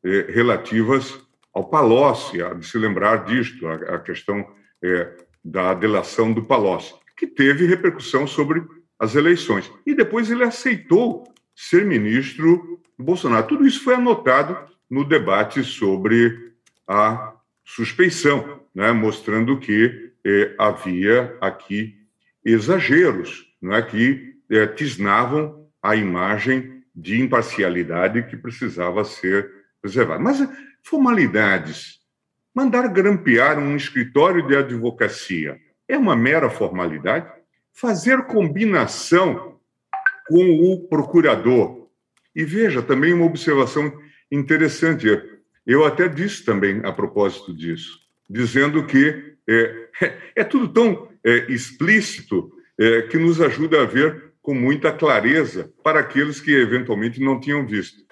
[0.05, 1.18] é, relativas
[1.53, 4.46] ao Palocci, há de se lembrar disto, a, a questão
[4.83, 8.62] é, da delação do Palocci, que teve repercussão sobre
[8.98, 9.70] as eleições.
[9.87, 13.46] E depois ele aceitou ser ministro do Bolsonaro.
[13.46, 14.57] Tudo isso foi anotado
[14.88, 16.53] no debate sobre
[16.87, 21.96] a suspeição, né, mostrando que eh, havia aqui
[22.44, 30.18] exageros, não é, que eh, tisnavam a imagem de imparcialidade que precisava ser preservada.
[30.18, 30.46] Mas
[30.83, 32.01] formalidades,
[32.55, 37.31] mandar grampear um escritório de advocacia é uma mera formalidade?
[37.72, 39.59] Fazer combinação
[40.27, 41.88] com o procurador.
[42.35, 43.92] E veja também uma observação
[44.31, 45.07] interessante
[45.66, 49.88] eu até disse também a propósito disso, dizendo que é,
[50.37, 56.01] é tudo tão é, explícito é, que nos ajuda a ver com muita clareza para
[56.01, 58.03] aqueles que eventualmente não tinham visto.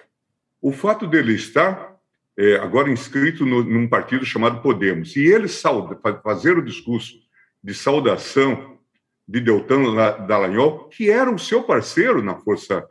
[0.61, 1.97] O fato dele estar
[2.37, 7.15] é, agora inscrito no, num partido chamado Podemos, e ele sauda, fazer o discurso
[7.61, 8.77] de saudação
[9.27, 9.93] de Deltan
[10.25, 12.87] Dallagnol, que era o seu parceiro na Força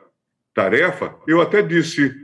[0.53, 2.15] Tarefa, eu até disse: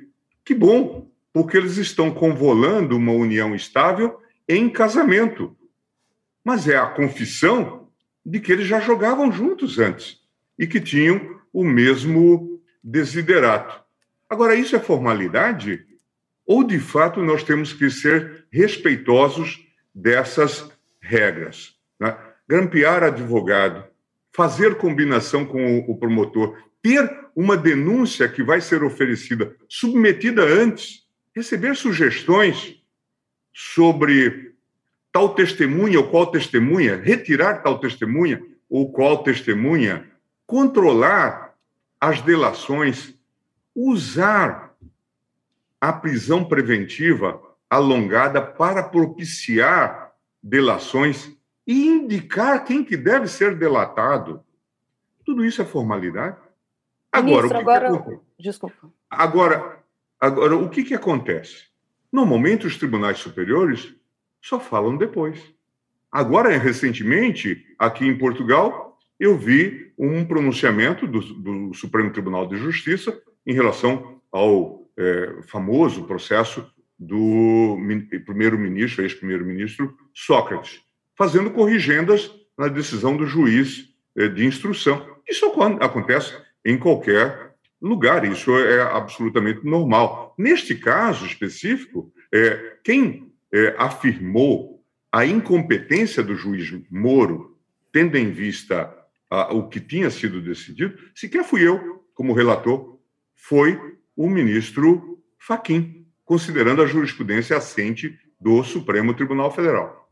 [0.45, 5.57] que bom, porque eles estão convolando uma união estável em casamento.
[6.45, 7.86] Mas é a confissão
[8.27, 10.19] de que eles já jogavam juntos antes
[10.59, 13.81] e que tinham o mesmo desiderato.
[14.29, 15.87] Agora, isso é formalidade?
[16.45, 20.69] Ou, de fato, nós temos que ser respeitosos dessas
[21.01, 21.77] regras?
[22.01, 22.19] Né?
[22.49, 23.85] Grampear advogado,
[24.35, 31.77] fazer combinação com o promotor, ter uma denúncia que vai ser oferecida, submetida antes receber
[31.77, 32.83] sugestões
[33.53, 34.56] sobre
[35.16, 40.07] tal testemunha ou qual testemunha, retirar tal testemunha ou qual testemunha,
[40.46, 41.55] controlar
[41.98, 43.14] as delações,
[43.74, 44.76] usar
[45.81, 51.35] a prisão preventiva alongada para propiciar delações
[51.66, 54.44] e indicar quem que deve ser delatado.
[55.24, 56.37] Tudo isso é formalidade.
[57.11, 58.92] Agora, Ministro, agora, desculpa.
[59.09, 59.83] Agora,
[60.20, 61.64] Agora, o que, que acontece?
[62.12, 63.94] Normalmente, os tribunais superiores
[64.47, 65.41] só falam depois.
[66.11, 73.19] Agora, recentemente, aqui em Portugal, eu vi um pronunciamento do, do Supremo Tribunal de Justiça
[73.45, 76.65] em relação ao é, famoso processo
[76.99, 77.77] do
[78.25, 80.81] primeiro-ministro, ex-primeiro-ministro Sócrates,
[81.15, 85.07] fazendo corrigendas na decisão do juiz é, de instrução.
[85.29, 88.25] Isso acontece em qualquer lugar.
[88.25, 90.35] Isso é absolutamente normal.
[90.39, 97.57] Neste caso específico, é, quem é, afirmou a incompetência do juiz Moro,
[97.93, 98.93] tendo em vista
[99.31, 102.99] a, o que tinha sido decidido, sequer fui eu, como relator,
[103.35, 103.81] foi
[104.17, 110.11] o ministro Faquim, considerando a jurisprudência assente do Supremo Tribunal Federal.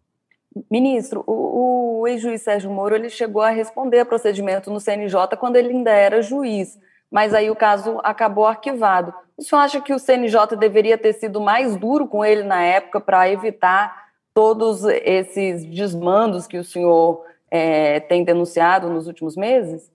[0.70, 5.56] Ministro, o, o ex-juiz Sérgio Moro ele chegou a responder a procedimento no CNJ quando
[5.56, 6.78] ele ainda era juiz
[7.14, 9.14] mas aí o caso acabou arquivado.
[9.36, 13.00] O senhor acha que o CNJ deveria ter sido mais duro com ele na época
[13.00, 19.92] para evitar todos esses desmandos que o senhor é, tem denunciado nos últimos meses?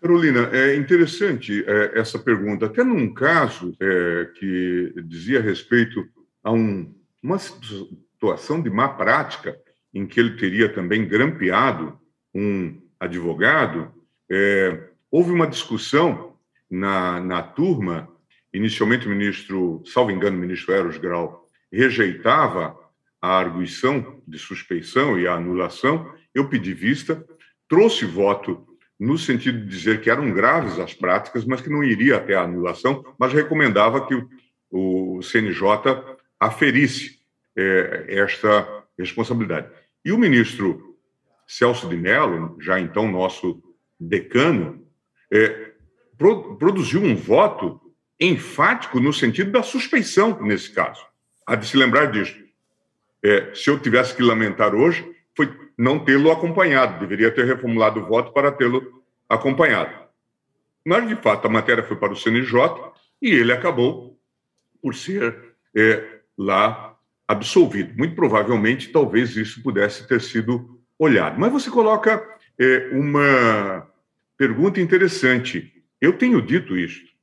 [0.00, 2.66] Carolina, é interessante é, essa pergunta.
[2.66, 6.04] Até num caso é, que dizia respeito
[6.42, 9.58] a um, uma situação de má prática,
[9.94, 11.98] em que ele teria também grampeado
[12.34, 13.92] um advogado,
[14.30, 16.34] é, houve uma discussão
[16.70, 18.08] na, na turma,
[18.54, 22.78] inicialmente o ministro, salvo engano, o ministro Eros Grau, rejeitava
[23.20, 27.24] a arguição de suspeição e a anulação, eu pedi vista,
[27.68, 28.66] trouxe voto
[28.98, 32.42] no sentido de dizer que eram graves as práticas, mas que não iria até a
[32.42, 34.14] anulação, mas recomendava que
[34.70, 35.66] o, CNJ
[36.38, 37.18] aferisse
[37.56, 39.68] é, esta responsabilidade.
[40.04, 40.96] E o ministro
[41.46, 43.62] Celso de Mello, já então nosso
[43.98, 44.86] decano,
[45.32, 45.72] é,
[46.16, 47.80] pro, produziu um voto
[48.24, 51.04] enfático no sentido da suspeição nesse caso.
[51.46, 52.36] Há de se lembrar disso.
[53.22, 55.04] É, se eu tivesse que lamentar hoje,
[55.36, 57.00] foi não tê-lo acompanhado.
[57.00, 59.92] Deveria ter reformulado o voto para tê-lo acompanhado.
[60.84, 64.18] Mas, de fato, a matéria foi para o CNJ e ele acabou
[64.82, 66.94] por ser é, lá
[67.26, 67.96] absolvido.
[67.96, 71.40] Muito provavelmente, talvez isso pudesse ter sido olhado.
[71.40, 72.22] Mas você coloca
[72.58, 73.88] é, uma
[74.36, 75.72] pergunta interessante.
[76.00, 77.13] Eu tenho dito isso.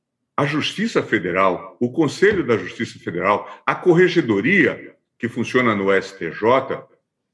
[0.41, 6.81] A Justiça Federal, o Conselho da Justiça Federal, a Corregedoria, que funciona no STJ,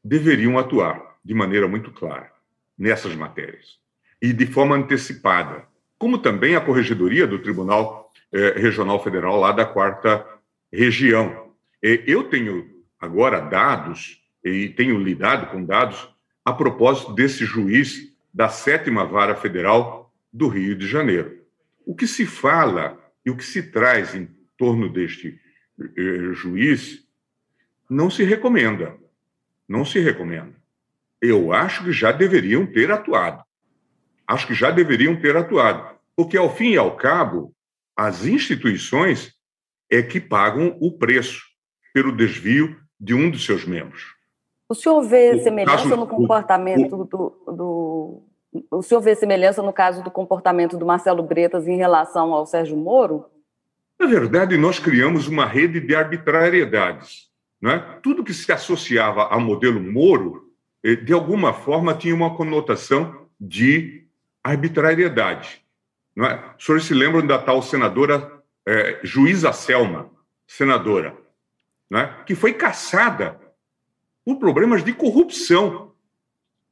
[0.04, 2.30] deveriam atuar de maneira muito clara
[2.78, 3.78] nessas matérias
[4.22, 5.66] e de forma antecipada,
[5.98, 10.28] como também a Corregedoria do Tribunal eh, Regional Federal lá da quarta
[10.70, 11.54] região.
[11.82, 16.10] Eu tenho agora dados e tenho lidado com dados
[16.44, 21.37] a propósito desse juiz da sétima vara federal do Rio de Janeiro.
[21.88, 25.40] O que se fala e o que se traz em torno deste
[25.80, 27.02] eh, juiz
[27.90, 28.98] não se recomenda.
[29.66, 30.54] Não se recomenda.
[31.22, 33.42] Eu acho que já deveriam ter atuado.
[34.28, 35.98] Acho que já deveriam ter atuado.
[36.14, 37.56] Porque, ao fim e ao cabo,
[37.96, 39.34] as instituições
[39.90, 41.42] é que pagam o preço
[41.94, 44.14] pelo desvio de um dos seus membros.
[44.68, 48.27] O senhor vê o semelhança caso, no comportamento o, do, do,
[48.72, 52.78] O senhor vê semelhança no caso do comportamento do Marcelo Bretas em relação ao Sérgio
[52.78, 53.26] Moro?
[54.00, 57.28] Na verdade, nós criamos uma rede de arbitrariedades.
[57.62, 57.80] Não é?
[58.02, 60.52] Tudo que se associava ao modelo Moro,
[60.84, 64.06] eh, de alguma forma, tinha uma conotação de
[64.44, 65.62] arbitrariedade.
[66.16, 66.54] Não é?
[66.58, 68.38] Os senhores se lembram da tal senadora
[68.68, 70.12] é, juíza Selma,
[70.46, 71.18] senadora,
[71.90, 73.40] né, que foi caçada
[74.26, 75.94] por problemas de corrupção.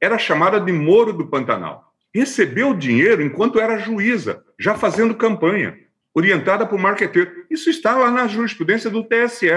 [0.00, 1.92] Era chamada de Moro do Pantanal.
[2.14, 5.78] Recebeu dinheiro enquanto era juíza, já fazendo campanha,
[6.14, 7.46] orientada por marqueteiro.
[7.50, 9.48] Isso está lá na jurisprudência do TSE.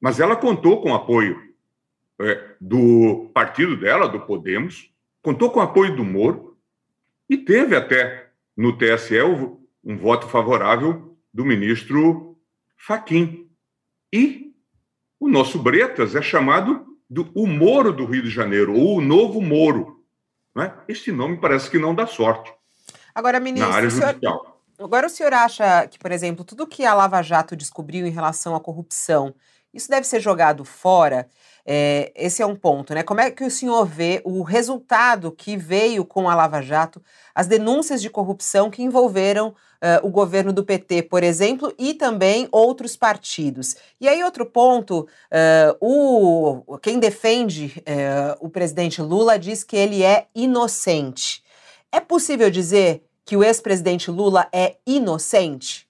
[0.00, 1.40] Mas ela contou com apoio
[2.20, 4.92] é, do partido dela, do Podemos,
[5.22, 6.56] contou com apoio do Moro
[7.28, 9.20] e teve até no TSE
[9.84, 12.36] um voto favorável do ministro
[12.76, 13.48] Faquim.
[14.12, 14.52] E
[15.20, 19.40] o nosso Bretas é chamado do o Moro do Rio de Janeiro, ou o Novo
[19.40, 20.02] Moro.
[20.54, 20.74] Né?
[20.88, 22.52] Este nome parece que não dá sorte.
[23.14, 24.18] Agora, ministro, na área judicial.
[24.20, 28.10] senhor, agora o senhor acha que, por exemplo, tudo que a Lava Jato descobriu em
[28.10, 29.34] relação à corrupção,
[29.72, 31.28] isso deve ser jogado fora?
[31.64, 33.02] É, esse é um ponto, né?
[33.02, 37.02] Como é que o senhor vê o resultado que veio com a Lava Jato,
[37.34, 42.48] as denúncias de corrupção que envolveram uh, o governo do PT, por exemplo, e também
[42.50, 43.76] outros partidos?
[44.00, 50.02] E aí, outro ponto, uh, o, quem defende uh, o presidente Lula diz que ele
[50.02, 51.42] é inocente.
[51.90, 55.86] É possível dizer que o ex-presidente Lula é inocente?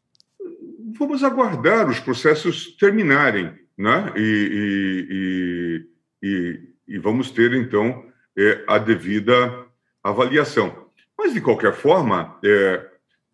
[0.99, 4.13] Vamos aguardar os processos terminarem né?
[4.17, 5.87] e,
[6.23, 8.05] e, e, e vamos ter, então,
[8.37, 9.67] é, a devida
[10.03, 10.89] avaliação.
[11.17, 12.88] Mas, de qualquer forma, é,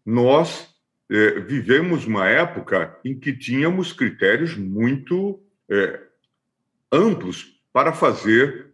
[0.04, 0.68] nós
[1.10, 6.00] é, vivemos uma época em que tínhamos critérios muito é,
[6.90, 8.72] amplos para fazer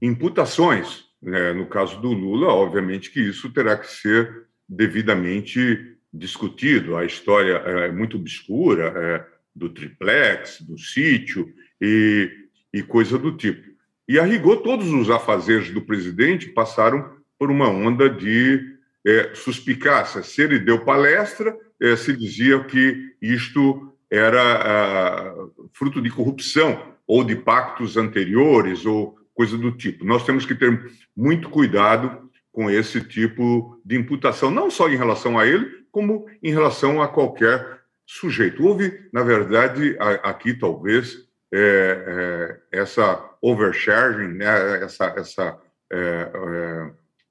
[0.00, 1.04] imputações.
[1.22, 1.52] Né?
[1.52, 6.96] No caso do Lula, obviamente que isso terá que ser devidamente discutido.
[6.96, 12.30] A história é muito obscura, é, do triplex, do sítio e,
[12.72, 13.68] e coisa do tipo.
[14.08, 18.76] E a rigor, todos os afazeres do presidente passaram por uma onda de
[19.06, 20.22] é, suspicácia.
[20.22, 25.34] Se ele deu palestra, é, se dizia que isto era ah,
[25.72, 30.04] fruto de corrupção ou de pactos anteriores ou coisa do tipo.
[30.04, 35.38] Nós temos que ter muito cuidado com esse tipo de imputação, não só em relação
[35.38, 38.64] a ele, como em relação a qualquer sujeito.
[38.64, 41.16] Houve, na verdade, aqui talvez
[41.52, 45.58] é, é, essa overcharging, né, essa, essa
[45.92, 46.30] é,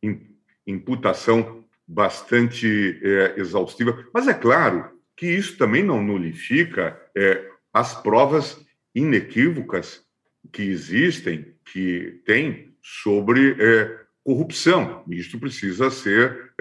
[0.04, 0.10] é
[0.66, 1.59] imputação
[1.90, 4.06] bastante é, exaustiva.
[4.14, 10.04] Mas é claro que isso também não nulifica é, as provas inequívocas
[10.52, 13.56] que existem, que tem sobre
[14.24, 15.04] corrupção.
[15.08, 16.54] Isso precisa ser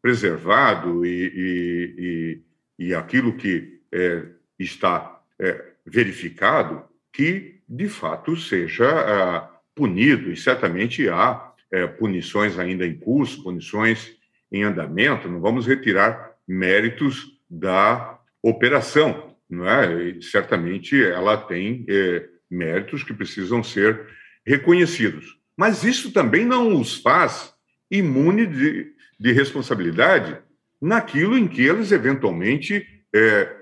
[0.00, 2.46] preservado e, e, e
[2.78, 4.26] e aquilo que é,
[4.58, 12.94] está é, verificado, que, de fato, seja punido, e certamente há é, punições ainda em
[12.94, 14.16] curso, punições
[14.50, 20.10] em andamento, não vamos retirar méritos da operação, não é?
[20.10, 24.06] E, certamente ela tem é, méritos que precisam ser
[24.46, 25.36] reconhecidos.
[25.56, 27.52] Mas isso também não os faz
[27.90, 30.38] imune de, de responsabilidade
[30.80, 33.56] naquilo em que eles eventualmente é,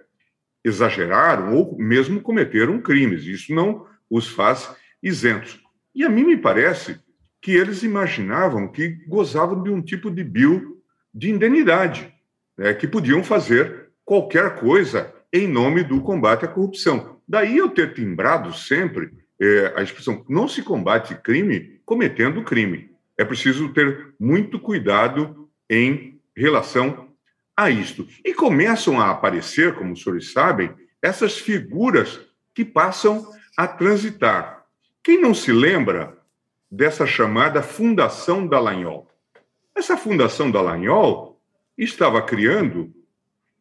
[0.64, 3.24] exageraram ou mesmo cometeram crimes.
[3.24, 5.61] Isso não os faz isentos.
[5.95, 6.99] E a mim me parece
[7.41, 10.74] que eles imaginavam que gozavam de um tipo de bill
[11.15, 12.12] de indenidade,
[12.59, 17.21] né, que podiam fazer qualquer coisa em nome do combate à corrupção.
[17.27, 22.91] Daí eu ter timbrado sempre é, a expressão: não se combate crime cometendo crime.
[23.17, 27.09] É preciso ter muito cuidado em relação
[27.57, 28.07] a isto.
[28.25, 32.21] E começam a aparecer, como os senhores sabem, essas figuras
[32.55, 34.65] que passam a transitar.
[35.03, 36.17] Quem não se lembra
[36.71, 39.09] dessa chamada Fundação Dallagnol?
[39.75, 41.41] Essa Fundação Dallagnol
[41.77, 42.95] estava criando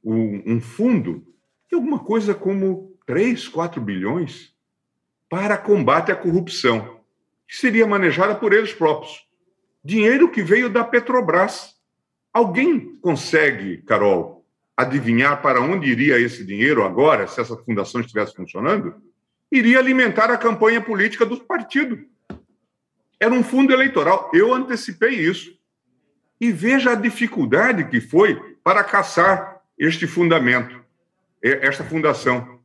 [0.03, 1.25] um, um fundo
[1.67, 4.53] de alguma coisa como 3, 4 bilhões
[5.27, 6.99] para combate à corrupção,
[7.47, 9.27] que seria manejada por eles próprios.
[9.83, 11.73] Dinheiro que veio da Petrobras.
[12.31, 14.45] Alguém consegue, Carol,
[14.77, 18.95] adivinhar para onde iria esse dinheiro agora, se essa fundação estivesse funcionando?
[19.51, 22.05] Iria alimentar a campanha política do partido.
[23.19, 24.29] Era um fundo eleitoral.
[24.33, 25.57] Eu antecipei isso.
[26.43, 30.77] E veja a dificuldade que foi para caçar este fundamento,
[31.41, 32.59] esta fundação.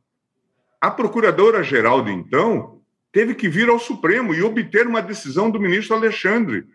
[0.81, 5.95] A procuradora-geral de então teve que vir ao Supremo e obter uma decisão do ministro
[5.95, 6.67] Alexandre,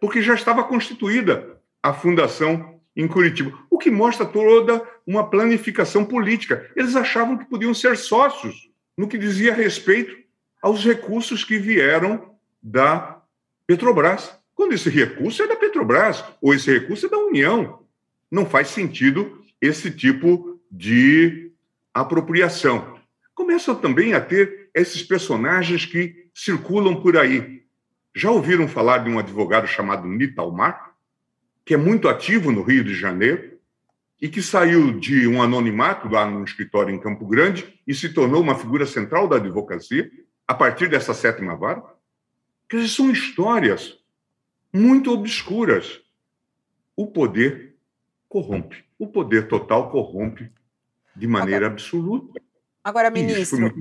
[0.00, 6.68] porque já estava constituída a fundação em Curitiba, o que mostra toda uma planificação política.
[6.74, 10.16] Eles achavam que podiam ser sócios no que dizia respeito
[10.60, 13.22] aos recursos que vieram da
[13.68, 14.39] Petrobras.
[14.60, 17.80] Quando esse recurso é da Petrobras, ou esse recurso é da União,
[18.30, 21.50] não faz sentido esse tipo de
[21.94, 22.98] apropriação.
[23.34, 27.62] Começam também a ter esses personagens que circulam por aí.
[28.14, 30.94] Já ouviram falar de um advogado chamado Nitalmar,
[31.64, 33.58] que é muito ativo no Rio de Janeiro
[34.20, 38.42] e que saiu de um anonimato lá no escritório em Campo Grande e se tornou
[38.42, 40.10] uma figura central da advocacia
[40.46, 41.82] a partir dessa sétima vara?
[42.68, 43.98] Quer dizer, são histórias
[44.72, 46.00] muito obscuras.
[46.96, 47.76] O poder
[48.28, 48.84] corrompe.
[48.98, 50.50] O poder total corrompe
[51.16, 52.40] de maneira agora, absoluta.
[52.82, 53.72] Agora, ministro,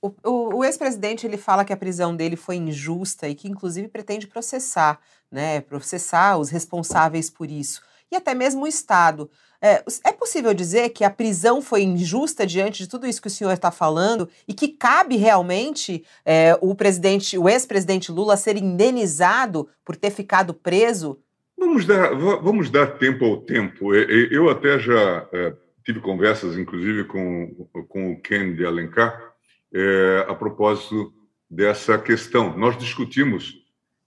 [0.00, 3.88] o, o, o ex-presidente ele fala que a prisão dele foi injusta e que, inclusive,
[3.88, 5.00] pretende processar,
[5.30, 5.60] né?
[5.60, 7.82] Processar os responsáveis por isso.
[8.10, 9.30] E até mesmo o Estado.
[9.60, 13.30] É, é, possível dizer que a prisão foi injusta diante de tudo isso que o
[13.30, 19.68] senhor está falando e que cabe realmente é, o presidente, o ex-presidente Lula ser indenizado
[19.84, 21.18] por ter ficado preso?
[21.58, 23.92] Vamos dar, vamos dar tempo ao tempo.
[23.94, 25.52] Eu até já é,
[25.84, 29.34] tive conversas, inclusive, com, com o Ken de Alencar
[29.74, 31.12] é, a propósito
[31.50, 32.56] dessa questão.
[32.56, 33.56] Nós discutimos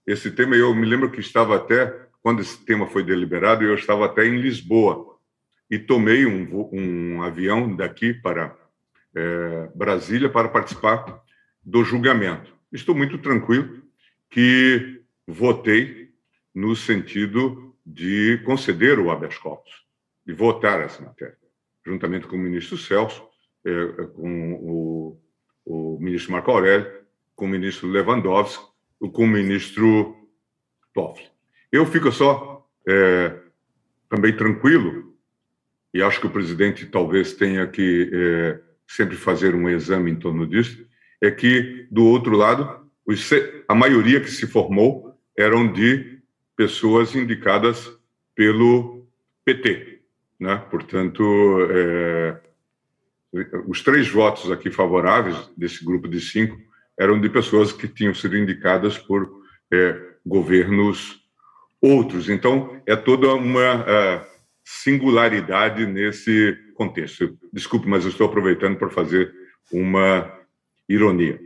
[0.05, 4.05] esse tema eu me lembro que estava até, quando esse tema foi deliberado, eu estava
[4.05, 5.17] até em Lisboa
[5.69, 8.55] e tomei um, um avião daqui para
[9.15, 11.21] é, Brasília para participar
[11.63, 12.53] do julgamento.
[12.71, 13.81] Estou muito tranquilo
[14.29, 16.11] que votei
[16.53, 19.85] no sentido de conceder o habeas corpus
[20.25, 21.37] e votar essa matéria,
[21.85, 23.27] juntamente com o ministro Celso,
[23.65, 25.21] é, com o,
[25.65, 27.01] o, ministro Marco Aurélio,
[27.35, 28.63] com o ministro Lewandowski,
[28.99, 30.15] com o ministro
[30.93, 31.30] Toffoli.
[31.71, 33.33] Eu fico só é,
[34.09, 35.15] também tranquilo
[35.93, 40.47] e acho que o presidente talvez tenha que é, sempre fazer um exame em torno
[40.47, 40.85] disso,
[41.21, 42.81] é que, do outro lado,
[43.67, 46.19] a maioria que se formou eram de
[46.55, 47.91] pessoas indicadas
[48.35, 49.05] pelo
[49.43, 50.01] PT.
[50.39, 50.55] Né?
[50.69, 51.23] Portanto,
[51.69, 52.37] é,
[53.67, 56.57] os três votos aqui favoráveis desse grupo de cinco
[56.97, 59.41] eram de pessoas que tinham sido indicadas por
[59.71, 61.20] é, governos
[61.81, 62.29] outros.
[62.29, 64.21] Então, é toda uma é,
[64.63, 67.37] singularidade nesse contexto.
[67.51, 69.33] Desculpe, mas estou aproveitando para fazer
[69.71, 70.31] uma
[70.87, 71.39] ironia.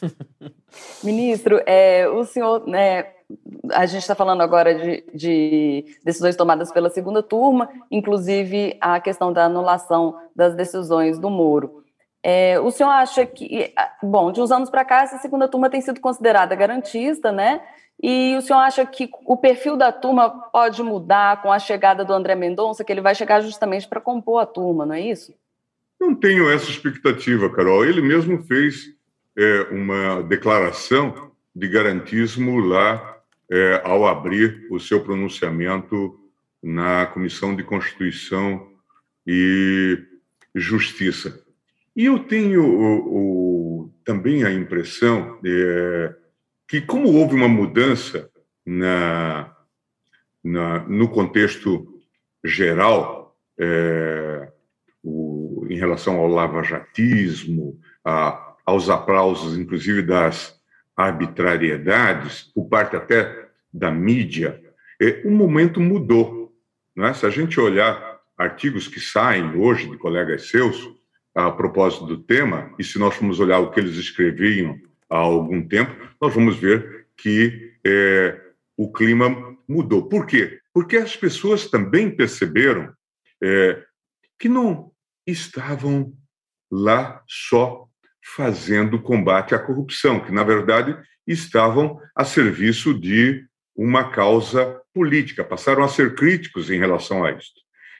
[1.04, 3.06] Ministro, é, o senhor, né,
[3.72, 9.32] a gente está falando agora de, de, decisões tomadas pela segunda turma, inclusive a questão
[9.32, 11.82] da anulação das decisões do Moro.
[12.22, 15.80] É, o senhor acha que, bom, de uns anos para cá, essa segunda turma tem
[15.80, 17.60] sido considerada garantista, né?
[18.00, 22.12] E o senhor acha que o perfil da turma pode mudar com a chegada do
[22.12, 25.34] André Mendonça, que ele vai chegar justamente para compor a turma, não é isso?
[26.00, 27.84] Não tenho essa expectativa, Carol.
[27.84, 28.86] Ele mesmo fez
[29.38, 33.18] é, uma declaração de garantismo lá
[33.50, 36.18] é, ao abrir o seu pronunciamento
[36.62, 38.68] na Comissão de Constituição
[39.26, 39.98] e
[40.54, 41.42] Justiça.
[41.94, 46.14] E eu tenho o, o, também a impressão é,
[46.68, 48.30] que, como houve uma mudança
[48.64, 49.54] na,
[50.42, 52.00] na no contexto
[52.44, 54.50] geral, é,
[55.02, 60.60] o, em relação ao lavajatismo, a, aos aplausos, inclusive das
[60.96, 64.60] arbitrariedades, por parte até da mídia,
[65.00, 66.52] é, o momento mudou.
[66.94, 67.12] Né?
[67.14, 70.90] Se a gente olhar artigos que saem hoje de colegas seus
[71.34, 74.78] a propósito do tema, e se nós formos olhar o que eles escreviam
[75.12, 78.40] há algum tempo, nós vamos ver que é,
[78.76, 79.28] o clima
[79.68, 80.08] mudou.
[80.08, 80.58] Por quê?
[80.72, 82.92] Porque as pessoas também perceberam
[83.42, 83.82] é,
[84.38, 84.90] que não
[85.26, 86.14] estavam
[86.70, 87.86] lá só
[88.24, 90.96] fazendo combate à corrupção, que, na verdade,
[91.26, 93.44] estavam a serviço de
[93.76, 97.52] uma causa política, passaram a ser críticos em relação a isso.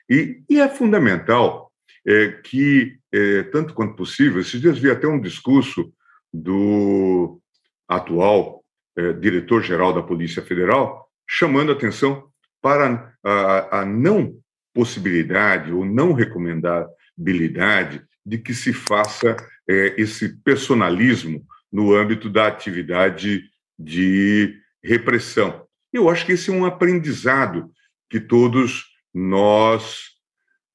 [0.09, 1.71] E, e é fundamental
[2.07, 5.93] é, que, é, tanto quanto possível, esses dias vi até um discurso
[6.33, 7.41] do
[7.89, 8.64] atual
[8.97, 12.28] é, diretor-geral da Polícia Federal chamando atenção
[12.61, 14.39] para a, a não
[14.74, 19.37] possibilidade ou não recomendabilidade de que se faça
[19.68, 23.45] é, esse personalismo no âmbito da atividade
[23.78, 25.66] de repressão.
[25.93, 27.70] Eu acho que esse é um aprendizado
[28.09, 30.11] que todos nós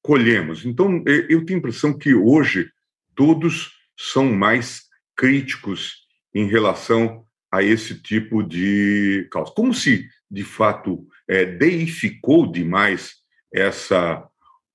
[0.01, 0.65] colhemos.
[0.65, 2.69] Então, eu tenho a impressão que hoje
[3.15, 4.86] todos são mais
[5.17, 9.51] críticos em relação a esse tipo de causa.
[9.53, 13.15] Como se, de fato, é, deificou demais
[13.53, 14.23] essa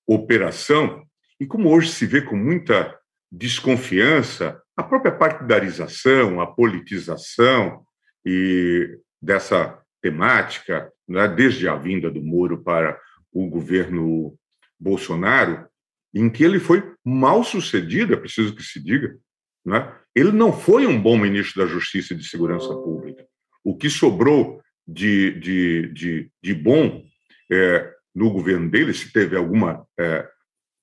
[0.06, 1.06] operação,
[1.38, 2.98] e como hoje se vê com muita
[3.30, 7.84] desconfiança, a própria partidarização, a politização
[8.24, 12.98] e dessa temática, né, desde a vinda do Moro para
[13.32, 14.36] o governo
[14.78, 15.66] Bolsonaro,
[16.14, 19.16] em que ele foi mal sucedido, é preciso que se diga.
[19.64, 19.92] Né?
[20.14, 23.24] Ele não foi um bom ministro da Justiça e de Segurança Pública.
[23.64, 27.02] O que sobrou de, de, de, de bom
[27.50, 30.28] é, no governo dele, se teve alguma é,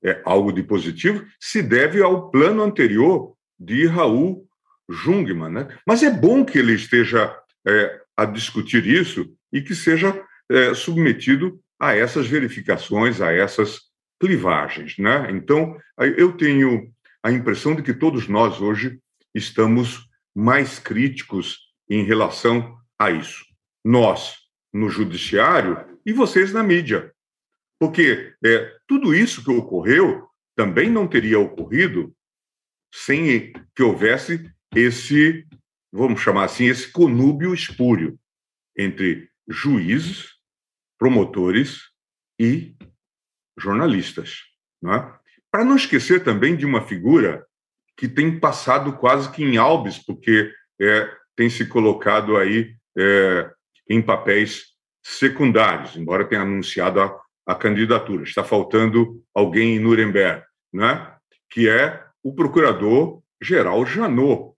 [0.04, 4.48] é, algo de positivo, se deve ao plano anterior de Raul
[4.90, 5.52] Jungmann.
[5.52, 5.68] Né?
[5.86, 7.36] Mas é bom que ele esteja
[7.68, 13.82] é, a discutir isso e que seja é, submetido a essas verificações, a essas
[14.20, 14.98] clivagens.
[14.98, 15.30] Né?
[15.32, 15.78] Então,
[16.18, 16.92] eu tenho
[17.24, 19.00] a impressão de que todos nós hoje
[19.34, 21.58] estamos mais críticos
[21.90, 23.46] em relação a isso.
[23.84, 24.38] Nós,
[24.74, 27.14] no judiciário, e vocês na mídia.
[27.80, 32.14] Porque é, tudo isso que ocorreu também não teria ocorrido
[32.94, 35.48] sem que houvesse esse,
[35.92, 38.20] vamos chamar assim, esse conúbio espúrio
[38.78, 40.36] entre juízes,
[40.98, 41.90] promotores
[42.40, 42.76] e
[43.58, 44.44] jornalistas.
[44.82, 45.19] Não é?
[45.52, 47.46] Para não esquecer também de uma figura
[47.98, 53.52] que tem passado quase que em albes, porque é, tem se colocado aí é,
[53.90, 54.68] em papéis
[55.04, 58.24] secundários, embora tenha anunciado a, a candidatura.
[58.24, 61.14] Está faltando alguém em Nuremberg, né?
[61.50, 64.54] que é o procurador-geral Janot.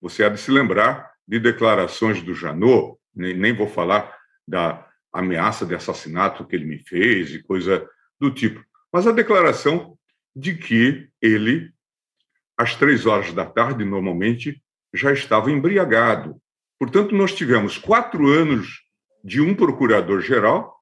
[0.00, 4.16] Você há de se lembrar de declarações do Janot, nem, nem vou falar
[4.46, 7.86] da ameaça de assassinato que ele me fez e coisa
[8.18, 9.98] do tipo, mas a declaração
[10.34, 11.70] de que ele,
[12.56, 14.62] às três horas da tarde, normalmente,
[14.94, 16.40] já estava embriagado.
[16.78, 18.80] Portanto, nós tivemos quatro anos
[19.22, 20.74] de um procurador-geral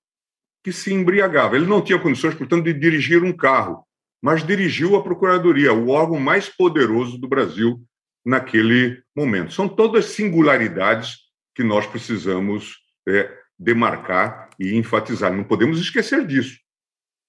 [0.62, 1.56] que se embriagava.
[1.56, 3.84] Ele não tinha condições, portanto, de dirigir um carro,
[4.22, 7.80] mas dirigiu a Procuradoria, o órgão mais poderoso do Brasil
[8.24, 9.52] naquele momento.
[9.52, 11.18] São todas singularidades
[11.54, 12.76] que nós precisamos
[13.08, 15.32] é, demarcar e enfatizar.
[15.32, 16.58] Não podemos esquecer disso.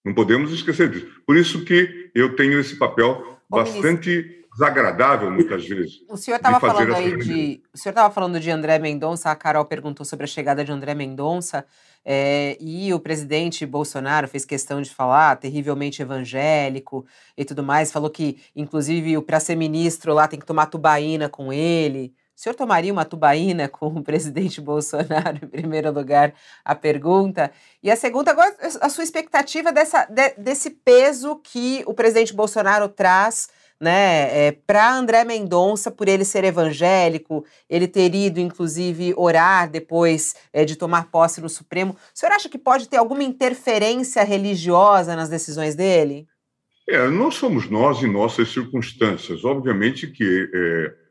[0.10, 1.22] Não podemos esquecer disso.
[1.24, 6.04] Por isso que eu tenho esse papel bastante ministro, desagradável muitas vezes.
[6.10, 9.30] O senhor estava falando aí de, o senhor estava falando de André Mendonça.
[9.30, 11.64] A Carol perguntou sobre a chegada de André Mendonça.
[12.04, 17.06] É, e o presidente Bolsonaro fez questão de falar, terrivelmente evangélico
[17.38, 21.54] e tudo mais, falou que, inclusive, para ser ministro lá tem que tomar tubaína com
[21.54, 22.16] ele.
[22.40, 26.34] O senhor tomaria uma tubaína com o presidente Bolsonaro, em primeiro lugar,
[26.64, 27.52] a pergunta?
[27.84, 32.88] E a segunda, agora, a sua expectativa dessa, de, desse peso que o presidente Bolsonaro
[32.88, 39.70] traz né, é, para André Mendonça, por ele ser evangélico, ele ter ido, inclusive, orar
[39.70, 41.92] depois é, de tomar posse no Supremo.
[41.92, 46.26] O senhor acha que pode ter alguma interferência religiosa nas decisões dele?
[46.88, 49.44] É, não somos nós em nossas circunstâncias.
[49.44, 51.09] Obviamente que é,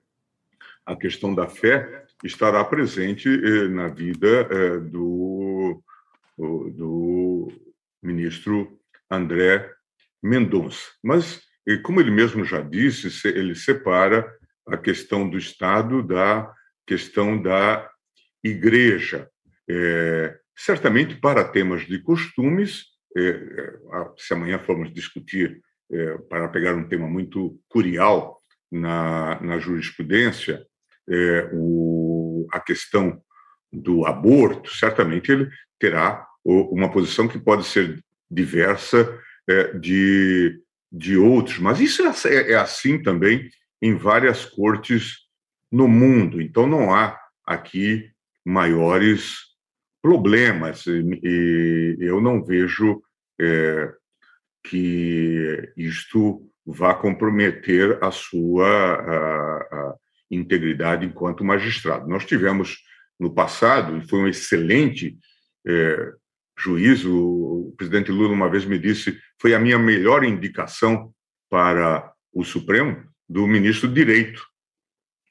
[0.88, 5.82] a questão da fé estará presente eh, na vida eh, do,
[6.38, 7.52] do
[8.02, 8.80] ministro
[9.10, 9.70] André
[10.22, 10.90] Mendonça.
[11.02, 11.42] Mas,
[11.84, 14.26] como ele mesmo já disse, ele separa
[14.66, 16.50] a questão do Estado da
[16.86, 17.88] questão da
[18.42, 19.28] igreja.
[19.68, 22.86] É, certamente, para temas de costumes,
[23.16, 23.78] é, é
[24.16, 25.60] se amanhã formos discutir,
[25.90, 30.66] é, para pegar um tema muito curial na, na jurisprudência,
[31.10, 33.20] é, o, a questão
[33.72, 41.58] do aborto, certamente ele terá uma posição que pode ser diversa é, de, de outros,
[41.58, 43.48] mas isso é, é assim também
[43.80, 45.18] em várias cortes
[45.70, 48.10] no mundo, então não há aqui
[48.44, 49.36] maiores
[50.02, 53.02] problemas, e, e eu não vejo
[53.40, 53.92] é,
[54.64, 59.94] que isto vá comprometer a sua a, a
[60.30, 62.08] integridade enquanto magistrado.
[62.08, 62.78] Nós tivemos
[63.18, 65.18] no passado, e foi um excelente
[65.66, 66.12] é,
[66.58, 71.12] juiz, o, o presidente Lula uma vez me disse, foi a minha melhor indicação
[71.50, 74.42] para o Supremo, do ministro Direito,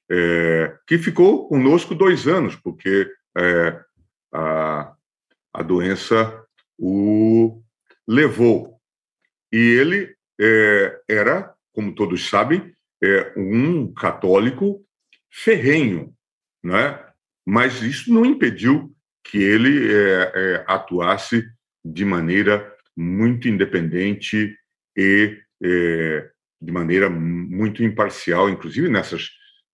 [0.10, 3.82] é, que ficou conosco dois anos, porque é,
[4.34, 4.94] a,
[5.54, 6.44] a doença
[6.78, 7.62] o
[8.08, 8.80] levou.
[9.52, 12.72] E ele é, era, como todos sabem,
[13.04, 14.86] é, um católico
[15.44, 16.14] ferrenho,
[16.64, 17.00] né?
[17.46, 21.44] mas isso não impediu que ele é, é, atuasse
[21.84, 24.58] de maneira muito independente
[24.98, 26.30] e é,
[26.60, 29.30] de maneira muito imparcial, inclusive nessas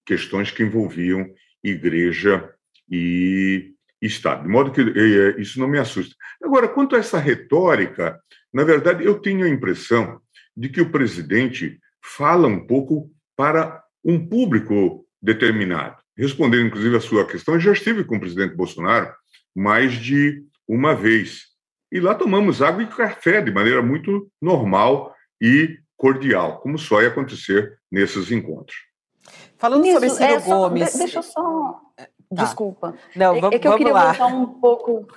[0.05, 1.34] questões que envolviam
[1.64, 2.53] igreja
[2.89, 4.43] e Estado.
[4.43, 6.14] De modo que é, isso não me assusta.
[6.43, 8.20] Agora, quanto a essa retórica,
[8.53, 10.20] na verdade, eu tenho a impressão
[10.55, 15.96] de que o presidente fala um pouco para um público determinado.
[16.18, 19.12] Respondendo, inclusive, a sua questão, eu já estive com o presidente Bolsonaro
[19.56, 21.46] mais de uma vez.
[21.92, 27.08] E lá tomamos água e café de maneira muito normal e cordial, como só ia
[27.08, 28.76] acontecer nesses encontros.
[29.58, 30.92] Falando Nisso, sobre Ciro é, Gomes.
[30.92, 31.82] Só, deixa eu só.
[31.96, 32.44] Tá.
[32.44, 32.96] Desculpa.
[33.16, 34.12] Não, vamos, é, é que eu queria lá.
[34.12, 35.08] voltar um pouco.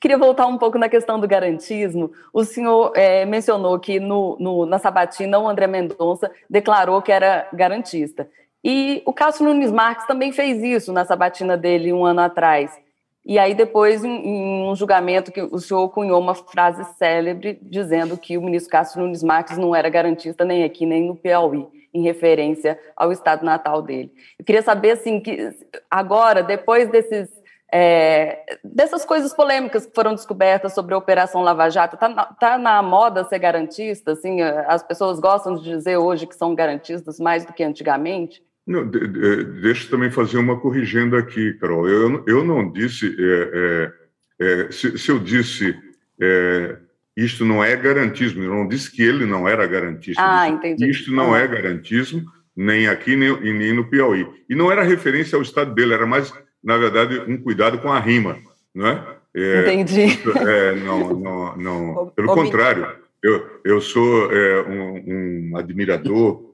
[0.00, 2.12] Queria voltar um pouco na questão do garantismo.
[2.32, 7.48] O senhor é, mencionou que no, no, na sabatina o André Mendonça declarou que era
[7.52, 8.28] garantista.
[8.62, 12.78] E o Cássio Nunes Marques também fez isso na sabatina dele um ano atrás.
[13.24, 18.38] E aí, depois, em, um julgamento, que o senhor cunhou uma frase célebre dizendo que
[18.38, 22.78] o ministro Cássio Nunes Marques não era garantista nem aqui, nem no Piauí, em referência
[22.96, 24.12] ao estado natal dele.
[24.38, 25.50] Eu queria saber, assim, que
[25.90, 27.28] agora, depois desses,
[27.70, 32.58] é, dessas coisas polêmicas que foram descobertas sobre a Operação Lava Jato, está na, tá
[32.58, 34.12] na moda ser garantista?
[34.12, 38.42] Assim, as pessoas gostam de dizer hoje que são garantistas mais do que antigamente?
[38.66, 41.88] Não, de, de, deixa eu também fazer uma corrigenda aqui, Carol.
[41.88, 43.16] Eu, eu não disse.
[43.18, 43.92] É,
[44.38, 45.76] é, é, se, se, eu disse
[46.20, 46.76] é,
[47.16, 50.22] isto não é garantismo, eu não disse que ele não era garantista.
[50.24, 50.88] Ah, entendi.
[50.88, 52.24] Isto não é garantismo,
[52.56, 54.26] nem aqui, nem, nem no Piauí.
[54.48, 56.32] E não era referência ao estado dele, era mais,
[56.62, 58.38] na verdade, um cuidado com a rima,
[58.74, 59.04] não é?
[59.34, 60.18] é entendi.
[60.46, 62.12] É, não, não, não.
[62.16, 62.86] Pelo contrário,
[63.22, 66.48] eu, eu sou é, um, um admirador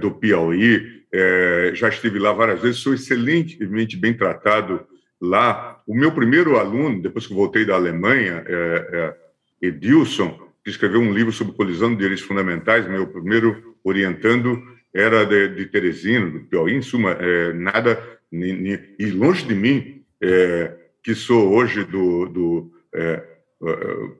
[0.00, 4.86] do Piauí é, já estive lá várias vezes, sou excelentemente bem tratado
[5.20, 5.80] lá.
[5.86, 11.12] O meu primeiro aluno, depois que voltei da Alemanha, é, é Edilson, que escreveu um
[11.12, 14.62] livro sobre colisão de direitos fundamentais, meu primeiro orientando
[14.94, 18.00] era de, de Teresina, do Piauí, em suma, é, nada,
[18.30, 23.22] ni, ni, e longe de mim, é, que sou hoje do, do é,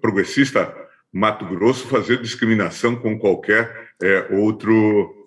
[0.00, 0.74] progressista
[1.12, 3.90] Mato Grosso, fazer discriminação com qualquer
[4.30, 5.19] outro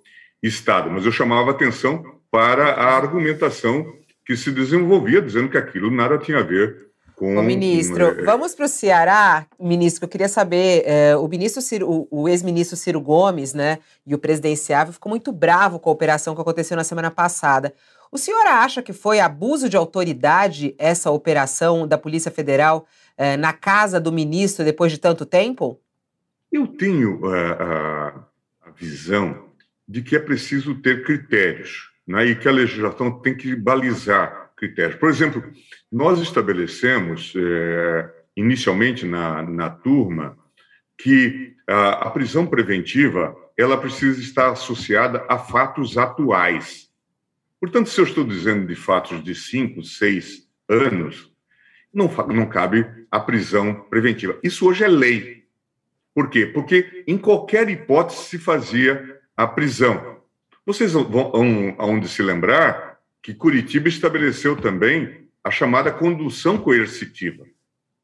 [0.44, 3.94] Estado, mas eu chamava atenção para a argumentação
[4.26, 7.38] que se desenvolvia, dizendo que aquilo nada tinha a ver com.
[7.38, 8.24] O ministro, é...
[8.24, 10.04] vamos para o Ceará, ministro.
[10.04, 14.94] Eu queria saber, é, o ministro Ciro, o, ex-ministro Ciro Gomes, né, e o presidenciável
[14.94, 17.74] ficou muito bravo com a operação que aconteceu na semana passada.
[18.12, 22.86] O senhor acha que foi abuso de autoridade essa operação da Polícia Federal
[23.18, 25.80] é, na casa do ministro depois de tanto tempo?
[26.52, 28.28] Eu tenho a,
[28.68, 29.53] a visão
[29.94, 35.00] de que é preciso ter critérios né, e que a legislação tem que balizar critérios.
[35.00, 35.44] Por exemplo,
[35.92, 40.36] nós estabelecemos, é, inicialmente na, na turma,
[40.98, 46.90] que a, a prisão preventiva ela precisa estar associada a fatos atuais.
[47.60, 51.32] Portanto, se eu estou dizendo de fatos de cinco, seis anos,
[51.94, 54.40] não, não cabe a prisão preventiva.
[54.44, 55.44] Isso hoje é lei.
[56.16, 56.48] Por quê?
[56.48, 60.22] Porque em qualquer hipótese se fazia a prisão.
[60.66, 67.46] Vocês vão aonde se lembrar que Curitiba estabeleceu também a chamada condução coercitiva,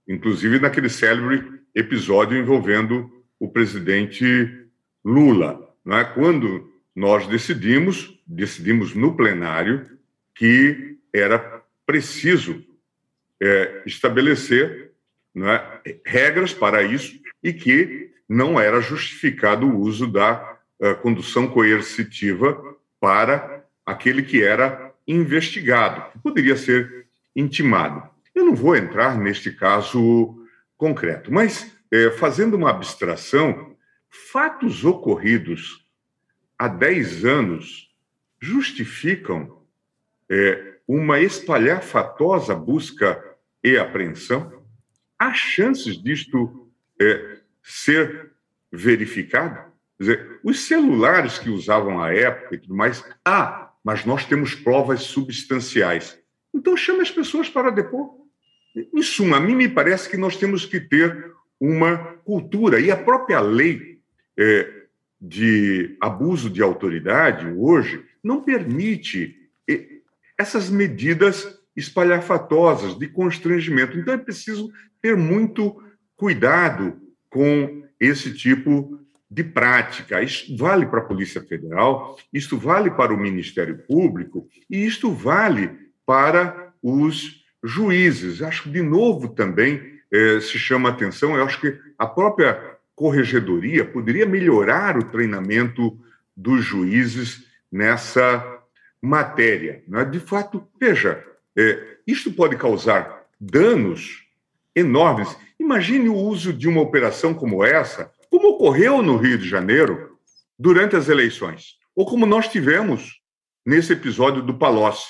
[0.08, 3.10] inclusive naquele célebre episódio envolvendo
[3.40, 4.66] o presidente
[5.04, 6.04] Lula, não é?
[6.04, 9.86] Quando nós decidimos, decidimos no plenário
[10.36, 12.64] que era preciso
[13.42, 14.92] é, estabelecer
[15.38, 22.78] é, regras para isso e que não era justificado o uso da uh, condução coercitiva
[23.00, 28.08] para aquele que era investigado, que poderia ser intimado.
[28.34, 30.46] Eu não vou entrar neste caso
[30.78, 33.76] concreto, mas é, fazendo uma abstração,
[34.10, 35.86] fatos ocorridos
[36.58, 37.90] há 10 anos
[38.40, 39.64] justificam
[40.30, 43.24] é, uma espalhafatosa busca
[43.64, 44.64] e apreensão?
[45.18, 46.72] Há chances disto
[47.62, 48.32] ser
[48.72, 49.69] verificado?
[50.00, 55.02] Dizer, os celulares que usavam à época e tudo mais, ah, mas nós temos provas
[55.02, 56.18] substanciais.
[56.54, 58.16] Então chame as pessoas para depor.
[58.76, 62.96] Em suma, a mim me parece que nós temos que ter uma cultura, e a
[62.96, 64.00] própria lei
[64.38, 64.84] é,
[65.20, 69.36] de abuso de autoridade hoje não permite
[70.38, 73.98] essas medidas espalhafatosas de constrangimento.
[73.98, 74.72] Então é preciso
[75.02, 75.84] ter muito
[76.16, 76.98] cuidado
[77.30, 78.98] com esse tipo
[79.30, 80.22] de prática.
[80.22, 85.72] Isto vale para a Polícia Federal, isto vale para o Ministério Público e isto vale
[86.06, 88.42] para os juízes.
[88.42, 93.86] Acho que, de novo, também eh, se chama atenção, eu acho que a própria corregedoria
[93.86, 95.98] poderia melhorar o treinamento
[96.36, 98.60] dos juízes nessa
[99.02, 99.84] matéria.
[99.88, 100.04] Né?
[100.06, 101.24] De fato, veja,
[101.56, 104.26] é, isto pode causar danos
[104.76, 105.36] enormes.
[105.60, 110.18] Imagine o uso de uma operação como essa, como ocorreu no Rio de Janeiro
[110.58, 113.20] durante as eleições, ou como nós tivemos
[113.66, 115.08] nesse episódio do Palocci.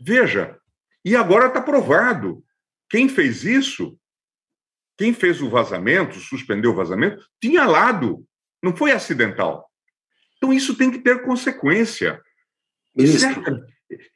[0.00, 0.58] Veja,
[1.04, 2.44] e agora está provado.
[2.88, 3.98] Quem fez isso
[4.96, 8.26] quem fez o vazamento, suspendeu o vazamento, tinha lado,
[8.62, 9.70] não foi acidental.
[10.36, 12.20] Então, isso tem que ter consequência.
[13.18, 13.66] Certa,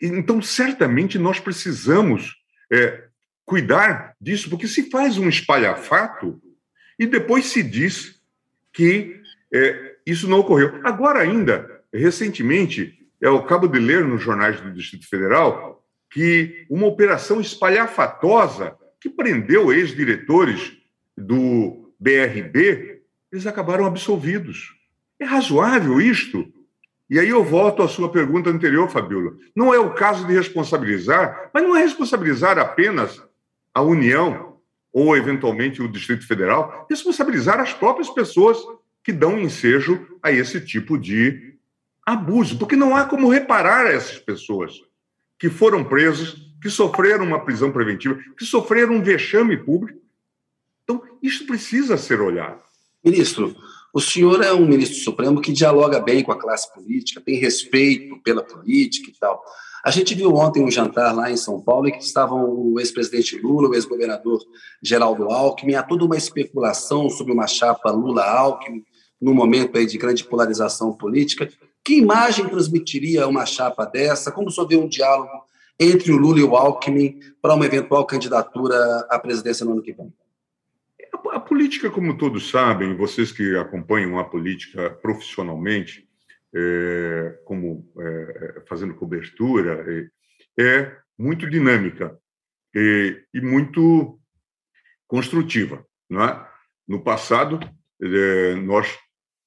[0.00, 2.34] então, certamente, nós precisamos
[2.72, 3.08] é,
[3.44, 6.40] cuidar disso, porque se faz um espalhafato
[7.01, 8.20] e depois se diz
[8.74, 10.78] que é, isso não ocorreu.
[10.84, 17.40] Agora, ainda, recentemente, eu acabo de ler nos jornais do Distrito Federal que uma operação
[17.40, 20.76] espalhafatosa que prendeu ex-diretores
[21.16, 23.01] do BRB,
[23.32, 24.74] eles acabaram absolvidos.
[25.18, 26.53] É razoável isto?
[27.09, 29.32] E aí eu volto à sua pergunta anterior, Fabiola.
[29.57, 33.22] Não é o caso de responsabilizar, mas não é responsabilizar apenas
[33.74, 34.49] a União
[34.93, 38.59] ou, eventualmente, o Distrito Federal, responsabilizar as próprias pessoas
[39.03, 41.55] que dão ensejo a esse tipo de
[42.05, 44.74] abuso, porque não há como reparar essas pessoas
[45.38, 49.99] que foram presas que sofreram uma prisão preventiva, que sofreram um vexame público.
[50.84, 52.61] Então, isso precisa ser olhado.
[53.03, 53.57] Ministro,
[53.95, 58.18] o senhor é um ministro supremo que dialoga bem com a classe política, tem respeito
[58.22, 59.43] pela política e tal.
[59.83, 63.39] A gente viu ontem um jantar lá em São Paulo em que estavam o ex-presidente
[63.39, 64.41] Lula, o ex-governador
[64.83, 68.85] Geraldo Alckmin, há toda uma especulação sobre uma chapa Lula-Alckmin,
[69.20, 71.49] num momento aí de grande polarização política.
[71.83, 74.31] Que imagem transmitiria uma chapa dessa?
[74.31, 75.31] Como senhor vê um diálogo
[75.78, 79.95] entre o Lula e o Alckmin para uma eventual candidatura à presidência no ano que
[79.95, 80.12] vem?
[81.33, 86.07] A política, como todos sabem, vocês que acompanham a política profissionalmente,
[87.44, 89.84] como é, fazendo cobertura,
[90.59, 92.18] é, é muito dinâmica
[92.74, 94.18] e, e, muito
[95.07, 95.84] construtiva.
[96.09, 96.48] Não é?
[96.88, 97.61] No passado,
[98.03, 98.98] é, nós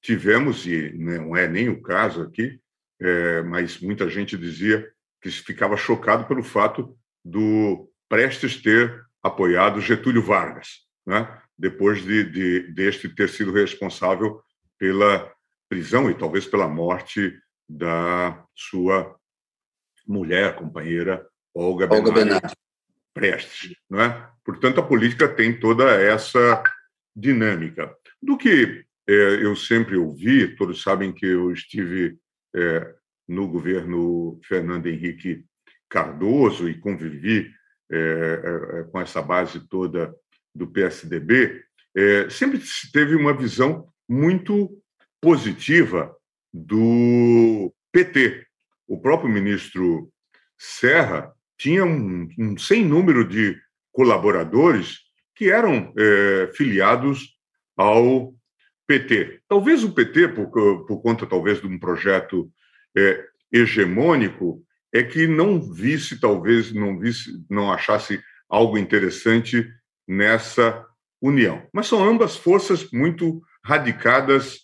[0.02, 2.60] tivemos, e não é nem o caso aqui,
[3.00, 4.88] é, mas muita gente dizia
[5.20, 11.40] que ficava chocado pelo fato do Prestes ter apoiado Getúlio Vargas, né?
[11.58, 14.40] depois de, de, deste ter sido responsável
[14.78, 15.32] pela
[15.68, 17.38] prisão e talvez pela morte
[17.68, 19.16] da sua
[20.06, 22.50] mulher, companheira Olga, Olga Benário
[23.12, 23.76] Prestes.
[23.88, 24.28] Não é?
[24.44, 26.62] Portanto, a política tem toda essa
[27.16, 27.94] dinâmica.
[28.20, 32.18] Do que é, eu sempre ouvi, todos sabem que eu estive
[32.54, 32.94] é,
[33.28, 35.44] no governo Fernando Henrique
[35.88, 37.52] Cardoso e convivi
[37.90, 40.14] é, com essa base toda
[40.54, 41.64] do PSDB,
[42.30, 42.60] sempre
[42.92, 44.80] teve uma visão muito
[45.24, 46.14] positiva
[46.52, 48.46] do PT.
[48.86, 50.12] O próprio ministro
[50.58, 53.58] Serra tinha um, um sem número de
[53.90, 54.98] colaboradores
[55.34, 57.38] que eram é, filiados
[57.74, 58.34] ao
[58.86, 59.40] PT.
[59.48, 60.50] Talvez o PT, por,
[60.86, 62.52] por conta talvez de um projeto
[62.94, 64.62] é, hegemônico,
[64.92, 69.66] é que não visse, talvez, não visse, não achasse algo interessante
[70.06, 70.84] nessa
[71.18, 71.66] união.
[71.72, 74.63] Mas são ambas forças muito radicadas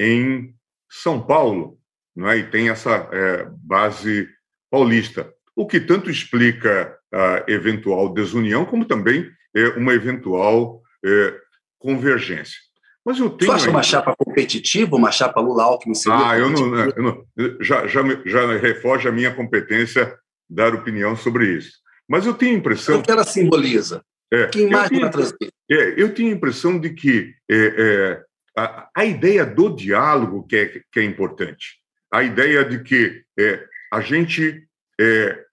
[0.00, 0.54] em
[0.88, 1.78] São Paulo,
[2.16, 2.38] não é?
[2.38, 4.26] e tem essa é, base
[4.70, 11.36] paulista, o que tanto explica a eventual desunião, como também é, uma eventual é,
[11.78, 12.56] convergência.
[13.04, 13.50] Mas eu tenho.
[13.50, 15.94] Você acha uma chapa competitiva, uma chapa Lula-Alckmin?
[16.08, 17.24] Ah, eu não, eu não,
[17.60, 20.16] já, já, já refoge a minha competência
[20.48, 21.72] dar opinião sobre isso.
[22.08, 22.98] Mas eu tenho a impressão.
[22.98, 24.02] O que ela simboliza?
[24.32, 25.52] É, que imagem ela transmite?
[25.70, 28.22] É, eu tenho a impressão de que é, é,
[28.56, 31.78] a, a, ideia do diálogo que é, que é importante.
[32.12, 34.66] A ideia de que é, a gente
[35.00, 35.44] é,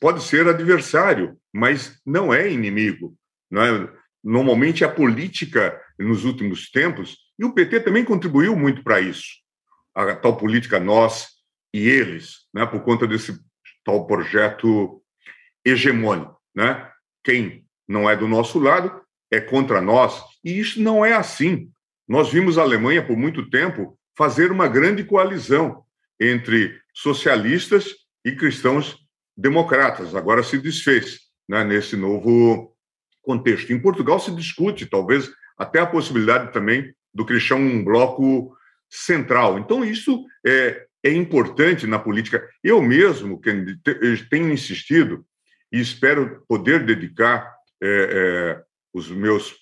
[0.00, 3.16] pode ser adversário, mas não é inimigo.
[3.50, 3.92] Não é?
[4.22, 9.26] Normalmente a política nos últimos tempos, e o PT também contribuiu muito para isso,
[9.94, 11.28] a tal política nós
[11.72, 13.38] e eles, né, por conta desse
[13.84, 15.02] tal projeto
[15.64, 16.40] hegemônico.
[16.54, 16.90] Né?
[17.22, 21.70] Quem não é do nosso lado é contra nós, e isso não é assim.
[22.06, 25.82] Nós vimos a Alemanha, por muito tempo, fazer uma grande coalizão
[26.20, 27.94] entre socialistas
[28.24, 28.98] e cristãos
[29.36, 30.14] democratas.
[30.14, 32.74] Agora se desfez né, nesse novo
[33.22, 33.72] contexto.
[33.72, 38.56] Em Portugal se discute, talvez, até a possibilidade também do criar um bloco
[38.88, 39.58] central.
[39.58, 42.48] Então, isso é, é importante na política.
[42.62, 43.40] Eu mesmo
[44.30, 45.24] tenho insistido
[45.72, 49.56] e espero poder dedicar é, é, os meus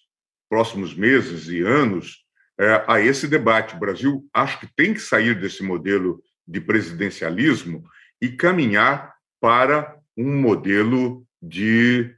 [0.49, 2.22] próximos meses e anos
[2.63, 3.75] é, a esse debate.
[3.75, 7.85] O Brasil acho que tem que sair desse modelo de presidencialismo
[8.21, 12.15] e caminhar para um modelo de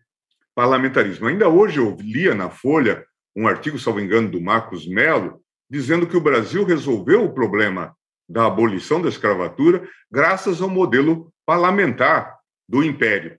[0.54, 1.28] parlamentarismo.
[1.28, 5.40] Ainda hoje eu lia na Folha um artigo, salvo engano, do Marcos Melo,
[5.70, 7.96] dizendo que o Brasil resolveu o problema
[8.28, 12.36] da abolição da escravatura graças ao modelo parlamentar
[12.68, 13.38] do Império.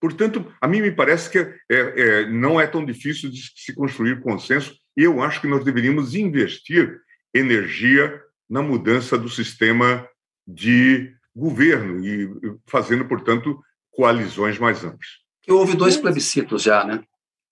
[0.00, 4.20] Portanto, a mim me parece que é, é, não é tão difícil de se construir
[4.20, 4.74] consenso,
[5.04, 7.00] eu acho que nós deveríamos investir
[7.32, 10.08] energia na mudança do sistema
[10.46, 12.28] de governo e
[12.66, 15.08] fazendo, portanto, coalizões mais amplas.
[15.46, 17.02] E houve dois plebiscitos já, né?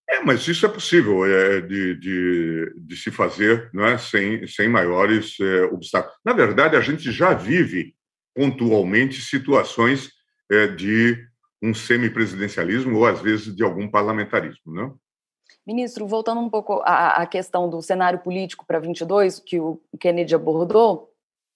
[0.08, 4.68] É, mas isso é possível é, de, de, de, se fazer não é, sem, sem
[4.68, 6.16] maiores é, obstáculos.
[6.24, 7.94] Na verdade, a gente já vive
[8.34, 10.10] pontualmente situações
[10.50, 11.18] é, de
[11.60, 14.72] um semipresidencialismo ou, às vezes, de algum parlamentarismo.
[14.72, 14.96] Não?
[15.66, 20.34] Ministro, voltando um pouco à, à questão do cenário político para 22, que o Kennedy
[20.34, 21.10] abordou,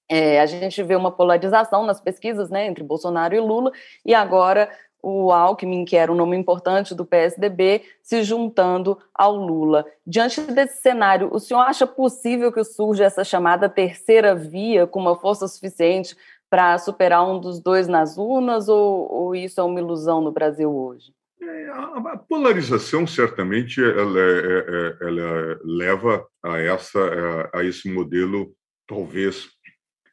[0.09, 3.71] é, a gente vê uma polarização nas pesquisas né, entre Bolsonaro e Lula,
[4.05, 4.69] e agora
[5.01, 9.87] o Alckmin, que era um nome importante do PSDB, se juntando ao Lula.
[10.05, 15.17] Diante desse cenário, o senhor acha possível que surja essa chamada terceira via com uma
[15.17, 16.17] força suficiente
[16.51, 20.71] para superar um dos dois nas urnas, ou, ou isso é uma ilusão no Brasil
[20.75, 21.15] hoje?
[21.43, 28.55] É, a polarização certamente ela, é, é, ela, leva a essa a esse modelo
[28.87, 29.49] talvez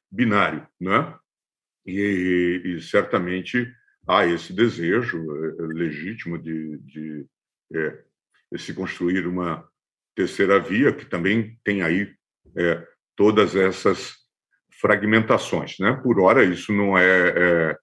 [0.09, 1.13] binário, né?
[1.85, 3.69] E, e certamente
[4.07, 5.25] há esse desejo
[5.59, 7.25] legítimo de, de
[8.57, 9.67] se construir uma
[10.15, 12.13] terceira via, que também tem aí
[12.55, 14.15] é, todas essas
[14.79, 15.77] fragmentações.
[15.79, 15.93] Né?
[16.03, 17.77] Por hora, isso não é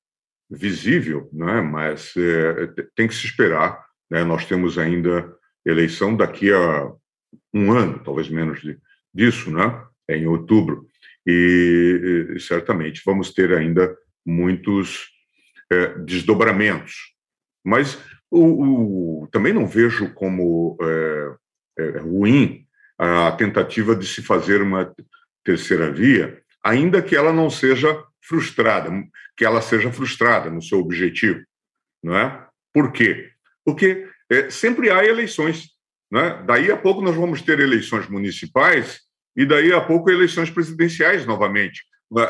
[0.51, 1.61] visível, né?
[1.61, 3.85] mas é, tem que se esperar.
[4.11, 4.25] Né?
[4.25, 5.33] Nós temos ainda
[5.65, 6.93] eleição daqui a
[7.53, 8.79] um ano, talvez menos de,
[9.13, 9.83] disso, né?
[10.09, 10.87] É em outubro.
[11.27, 15.09] E, e certamente vamos ter ainda muitos
[15.71, 17.15] é, desdobramentos.
[17.65, 17.99] Mas
[18.31, 21.35] o, o, também não vejo como é,
[21.79, 22.67] é, ruim
[22.99, 24.93] a tentativa de se fazer uma
[25.45, 28.91] terceira via, ainda que ela não seja frustrada,
[29.37, 31.41] que ela seja frustrada no seu objetivo,
[32.03, 32.47] não é?
[32.73, 33.31] Por quê?
[33.65, 35.69] Porque é, sempre há eleições,
[36.11, 36.43] não é?
[36.43, 39.01] Daí a pouco nós vamos ter eleições municipais
[39.37, 41.85] e daí a pouco eleições presidenciais novamente.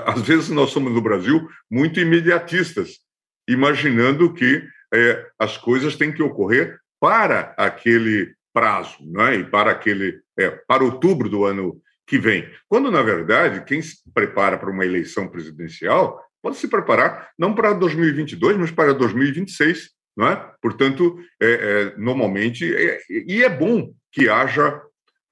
[0.06, 3.04] Às vezes nós somos no Brasil muito imediatistas
[3.48, 9.36] imaginando que é, as coisas têm que ocorrer para aquele prazo, não é?
[9.36, 12.48] E para aquele é, para outubro do ano que vem.
[12.68, 17.72] Quando na verdade quem se prepara para uma eleição presidencial pode se preparar não para
[17.72, 20.52] 2022, mas para 2026, não é?
[20.60, 21.52] Portanto, é,
[21.92, 24.80] é normalmente é, e é bom que haja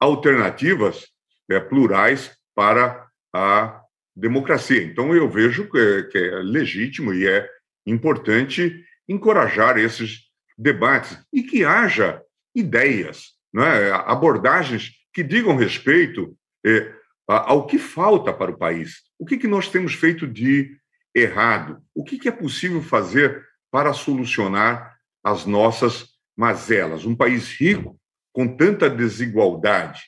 [0.00, 1.06] alternativas
[1.50, 3.80] é, plurais para a
[4.16, 4.82] democracia.
[4.82, 7.48] Então eu vejo que, que é legítimo e é
[7.86, 10.20] importante encorajar esses
[10.56, 12.22] debates e que haja
[12.54, 16.94] ideias, né, abordagens que digam respeito é,
[17.26, 19.02] ao que falta para o país.
[19.18, 20.76] O que, que nós temos feito de
[21.14, 21.82] errado?
[21.94, 27.04] O que, que é possível fazer para solucionar as nossas mazelas?
[27.04, 27.98] Um país rico,
[28.32, 30.02] com tanta desigualdade,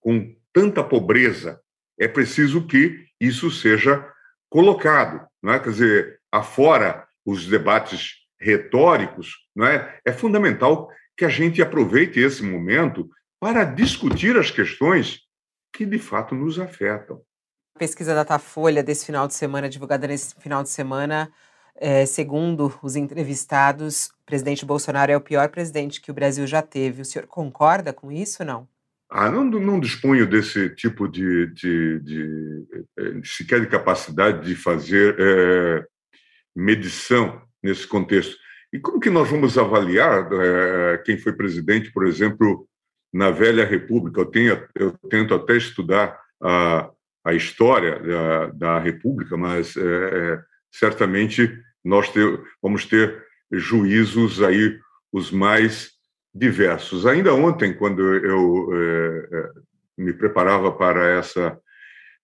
[0.00, 1.60] com tanta pobreza,
[1.98, 4.06] é preciso que isso seja
[4.48, 5.58] colocado, não é?
[5.58, 9.98] Quer dizer, afora os debates retóricos, não é?
[10.04, 13.10] É fundamental que a gente aproveite esse momento
[13.40, 15.27] para discutir as questões
[15.72, 17.22] que de fato nos afetam.
[17.74, 21.30] A pesquisa Datafolha desse final de semana, divulgada nesse final de semana,
[21.76, 26.60] é, segundo os entrevistados, o presidente Bolsonaro é o pior presidente que o Brasil já
[26.60, 27.02] teve.
[27.02, 28.68] O senhor concorda com isso ou não?
[29.10, 32.66] Ah, não, não disponho desse tipo de, de, de,
[33.20, 35.86] de sequer de capacidade de fazer é,
[36.54, 38.36] medição nesse contexto.
[38.70, 42.68] E como que nós vamos avaliar é, quem foi presidente, por exemplo,
[43.12, 44.20] na velha República?
[44.20, 46.90] Eu, tenho, eu tento até estudar a,
[47.24, 51.52] a história da, da República, mas é, é certamente
[51.84, 54.78] nós ter, vamos ter juízos aí
[55.12, 55.90] os mais
[56.34, 57.06] diversos.
[57.06, 59.50] Ainda ontem, quando eu é, é,
[59.96, 61.58] me preparava para essa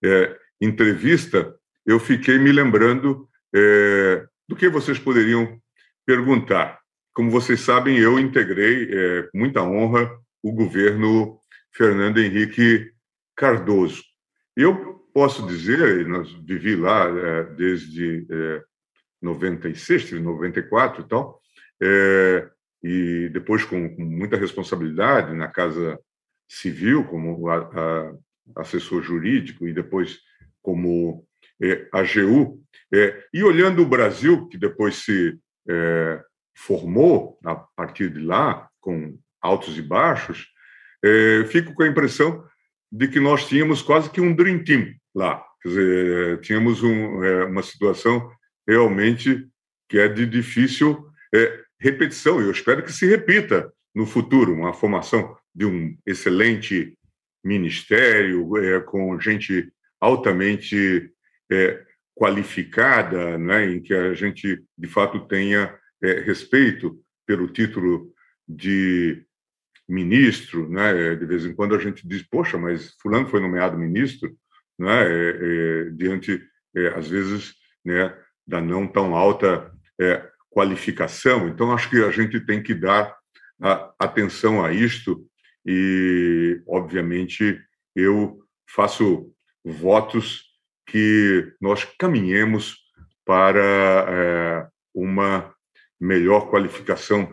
[0.03, 1.53] é, entrevista,
[1.85, 5.59] eu fiquei me lembrando é, do que vocês poderiam
[6.05, 6.79] perguntar.
[7.13, 10.09] Como vocês sabem, eu integrei é, com muita honra
[10.45, 11.39] o governo
[11.73, 12.91] Fernando Henrique
[13.35, 14.03] Cardoso.
[14.55, 18.27] Eu posso dizer, nós vivi lá é, desde
[19.19, 21.41] 96, 94 e tal,
[22.83, 25.99] e depois com, com muita responsabilidade na Casa
[26.47, 30.19] Civil, como a, a, assessor jurídico, e depois
[30.61, 31.25] como
[31.59, 32.61] é, AGU.
[32.93, 36.23] É, e olhando o Brasil, que depois se é,
[36.55, 40.47] formou a partir de lá, com altos e baixos,
[41.03, 42.43] é, fico com a impressão
[42.91, 45.43] de que nós tínhamos quase que um dream team lá.
[45.61, 48.31] Quer dizer, tínhamos um, é, uma situação
[48.67, 49.47] realmente
[49.89, 55.37] que é de difícil é, repetição, eu espero que se repita no futuro, uma formação
[55.53, 56.97] de um excelente
[57.43, 59.71] ministério, é, com gente
[60.01, 61.11] altamente
[61.51, 61.83] é,
[62.15, 68.13] qualificada, né, em que a gente, de fato, tenha é, respeito pelo título
[68.47, 69.24] de
[69.87, 70.69] ministro.
[70.69, 74.35] Né, de vez em quando a gente diz, poxa, mas fulano foi nomeado ministro,
[74.77, 76.41] né, é, é diante,
[76.75, 78.15] é, às vezes, né,
[78.47, 81.47] da não tão alta é, qualificação.
[81.47, 83.15] Então, acho que a gente tem que dar
[83.97, 85.25] atenção a isto
[85.65, 87.59] e, obviamente,
[87.95, 89.31] eu faço
[89.63, 90.43] votos
[90.85, 92.77] que nós caminhemos
[93.25, 95.53] para é, uma
[95.99, 97.27] melhor qualificação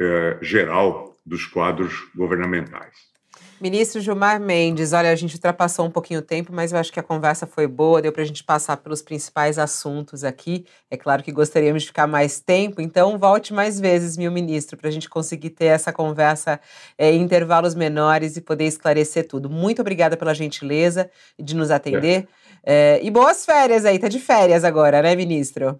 [0.00, 3.14] é, geral dos quadros governamentais.
[3.60, 6.98] Ministro Gilmar Mendes, olha, a gente ultrapassou um pouquinho o tempo, mas eu acho que
[6.98, 10.66] a conversa foi boa, deu para a gente passar pelos principais assuntos aqui.
[10.90, 14.88] É claro que gostaríamos de ficar mais tempo, então volte mais vezes, meu ministro, para
[14.88, 16.60] a gente conseguir ter essa conversa
[16.98, 19.48] é, em intervalos menores e poder esclarecer tudo.
[19.48, 21.08] Muito obrigada pela gentileza
[21.38, 22.28] de nos atender.
[22.64, 22.96] É.
[22.96, 25.78] É, e boas férias aí, tá de férias agora, né, ministro?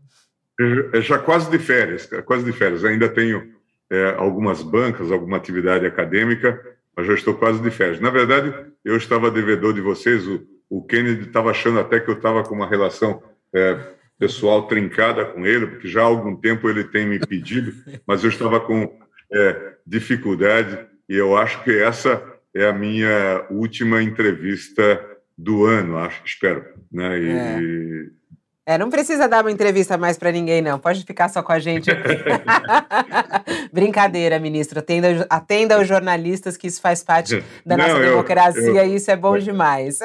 [1.03, 2.85] Já quase de férias, quase de férias.
[2.85, 3.53] Ainda tenho
[3.95, 8.01] é, algumas bancas, alguma atividade acadêmica mas já estou quase de férias.
[8.01, 12.15] Na verdade, eu estava devedor de vocês, o, o Kennedy estava achando até que eu
[12.15, 13.79] estava com uma relação é,
[14.19, 17.73] pessoal trincada com ele, porque já há algum tempo ele tem me pedido,
[18.07, 18.99] mas eu estava com
[19.33, 20.79] é, dificuldade
[21.09, 22.23] e eu acho que essa
[22.55, 25.05] é a minha última entrevista
[25.37, 26.65] do ano, acho, espero.
[26.93, 27.19] Né?
[27.19, 28.13] E,
[28.67, 28.75] é.
[28.75, 30.79] É, não precisa dar uma entrevista mais para ninguém, não.
[30.79, 31.91] Pode ficar só com a gente.
[33.73, 34.79] Brincadeira, ministro.
[34.79, 38.97] Atenda, atenda os jornalistas, que isso faz parte da não, nossa eu, democracia eu, e
[38.97, 39.99] isso é bom demais.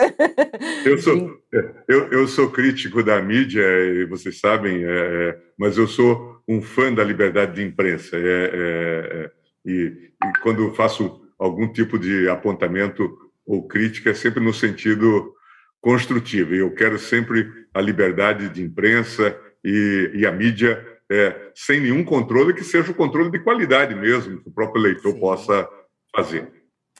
[0.85, 1.39] Eu sou,
[1.87, 6.61] eu, eu sou crítico da mídia, e vocês sabem, é, é, mas eu sou um
[6.61, 8.17] fã da liberdade de imprensa.
[8.17, 9.31] É, é, é
[9.65, 13.09] e, e quando faço algum tipo de apontamento
[13.45, 15.33] ou crítica, é sempre no sentido
[15.81, 16.55] construtiva.
[16.55, 22.03] E eu quero sempre a liberdade de imprensa e, e a mídia é, sem nenhum
[22.03, 25.19] controle, que seja o controle de qualidade mesmo, que o próprio eleitor Sim.
[25.19, 25.67] possa
[26.15, 26.51] fazer.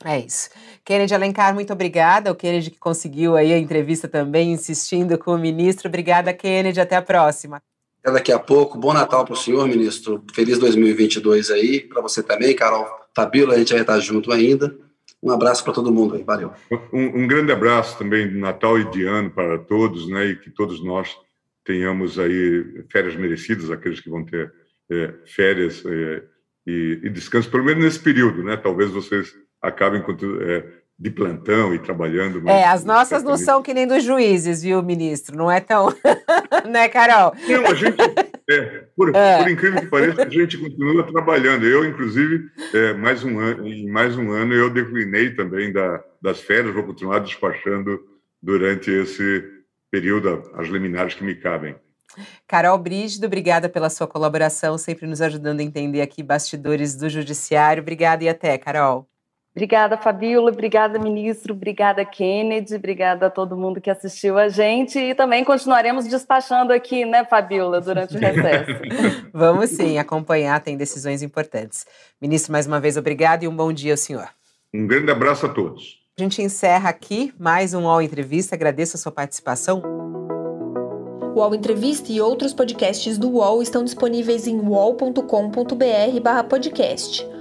[0.04, 0.50] É isso.
[0.86, 2.32] Kennedy Alencar, muito obrigada.
[2.32, 5.90] O Kennedy que conseguiu aí a entrevista também, insistindo com o ministro.
[5.90, 6.80] Obrigada, Kennedy.
[6.80, 7.62] Até a próxima.
[8.02, 8.78] Até daqui a pouco.
[8.78, 10.24] Bom Natal para o senhor, ministro.
[10.34, 11.82] Feliz 2022 aí.
[11.82, 13.56] Para você também, Carol Fabíola.
[13.56, 14.74] A gente vai estar junto ainda.
[15.22, 16.54] Um abraço para todo mundo aí, valeu.
[16.94, 20.28] Um, um, grande abraço também de Natal e de ano para todos, né?
[20.28, 21.16] E que todos nós
[21.66, 24.52] tenhamos aí férias merecidas, aqueles que vão ter
[24.90, 26.24] é, férias é,
[26.66, 28.56] e, e, descanso, pelo menos nesse período, né?
[28.56, 30.02] Talvez vocês acabem
[30.42, 30.64] é,
[30.98, 32.48] de plantão e trabalhando.
[32.50, 35.38] É, as nossas não são que nem dos juízes, viu, ministro?
[35.38, 35.94] Não é tão.
[36.70, 37.34] né, Carol?
[37.48, 37.98] Não, a gente.
[38.50, 39.38] É, por, é.
[39.38, 41.66] por, incrível que pareça, a gente continua trabalhando.
[41.66, 46.42] Eu, inclusive, é, mais um ano, em mais um ano, eu declinei também da, das
[46.42, 48.00] férias, vou continuar despachando
[48.42, 49.44] durante esse
[49.92, 51.76] período as liminares que me cabem.
[52.48, 57.82] Carol Brígido, obrigada pela sua colaboração, sempre nos ajudando a entender aqui bastidores do Judiciário.
[57.82, 59.08] Obrigada e até, Carol.
[59.56, 60.52] Obrigada, Fabiola.
[60.52, 61.54] Obrigada, ministro.
[61.54, 62.76] Obrigada, Kennedy.
[62.76, 65.00] Obrigada a todo mundo que assistiu a gente.
[65.00, 68.80] E também continuaremos despachando aqui, né, Fabiola, durante o recesso.
[69.34, 71.86] Vamos sim acompanhar, tem decisões importantes.
[72.22, 74.30] Ministro, mais uma vez, obrigado e um bom dia ao senhor.
[74.74, 75.98] Um grande abraço a todos.
[76.18, 78.56] A gente encerra aqui mais um UOL Entrevista.
[78.56, 79.82] Agradeço a sua participação.
[81.34, 87.39] O UOL Entrevista e outros podcasts do UOL estão disponíveis em uol.com.br/podcast.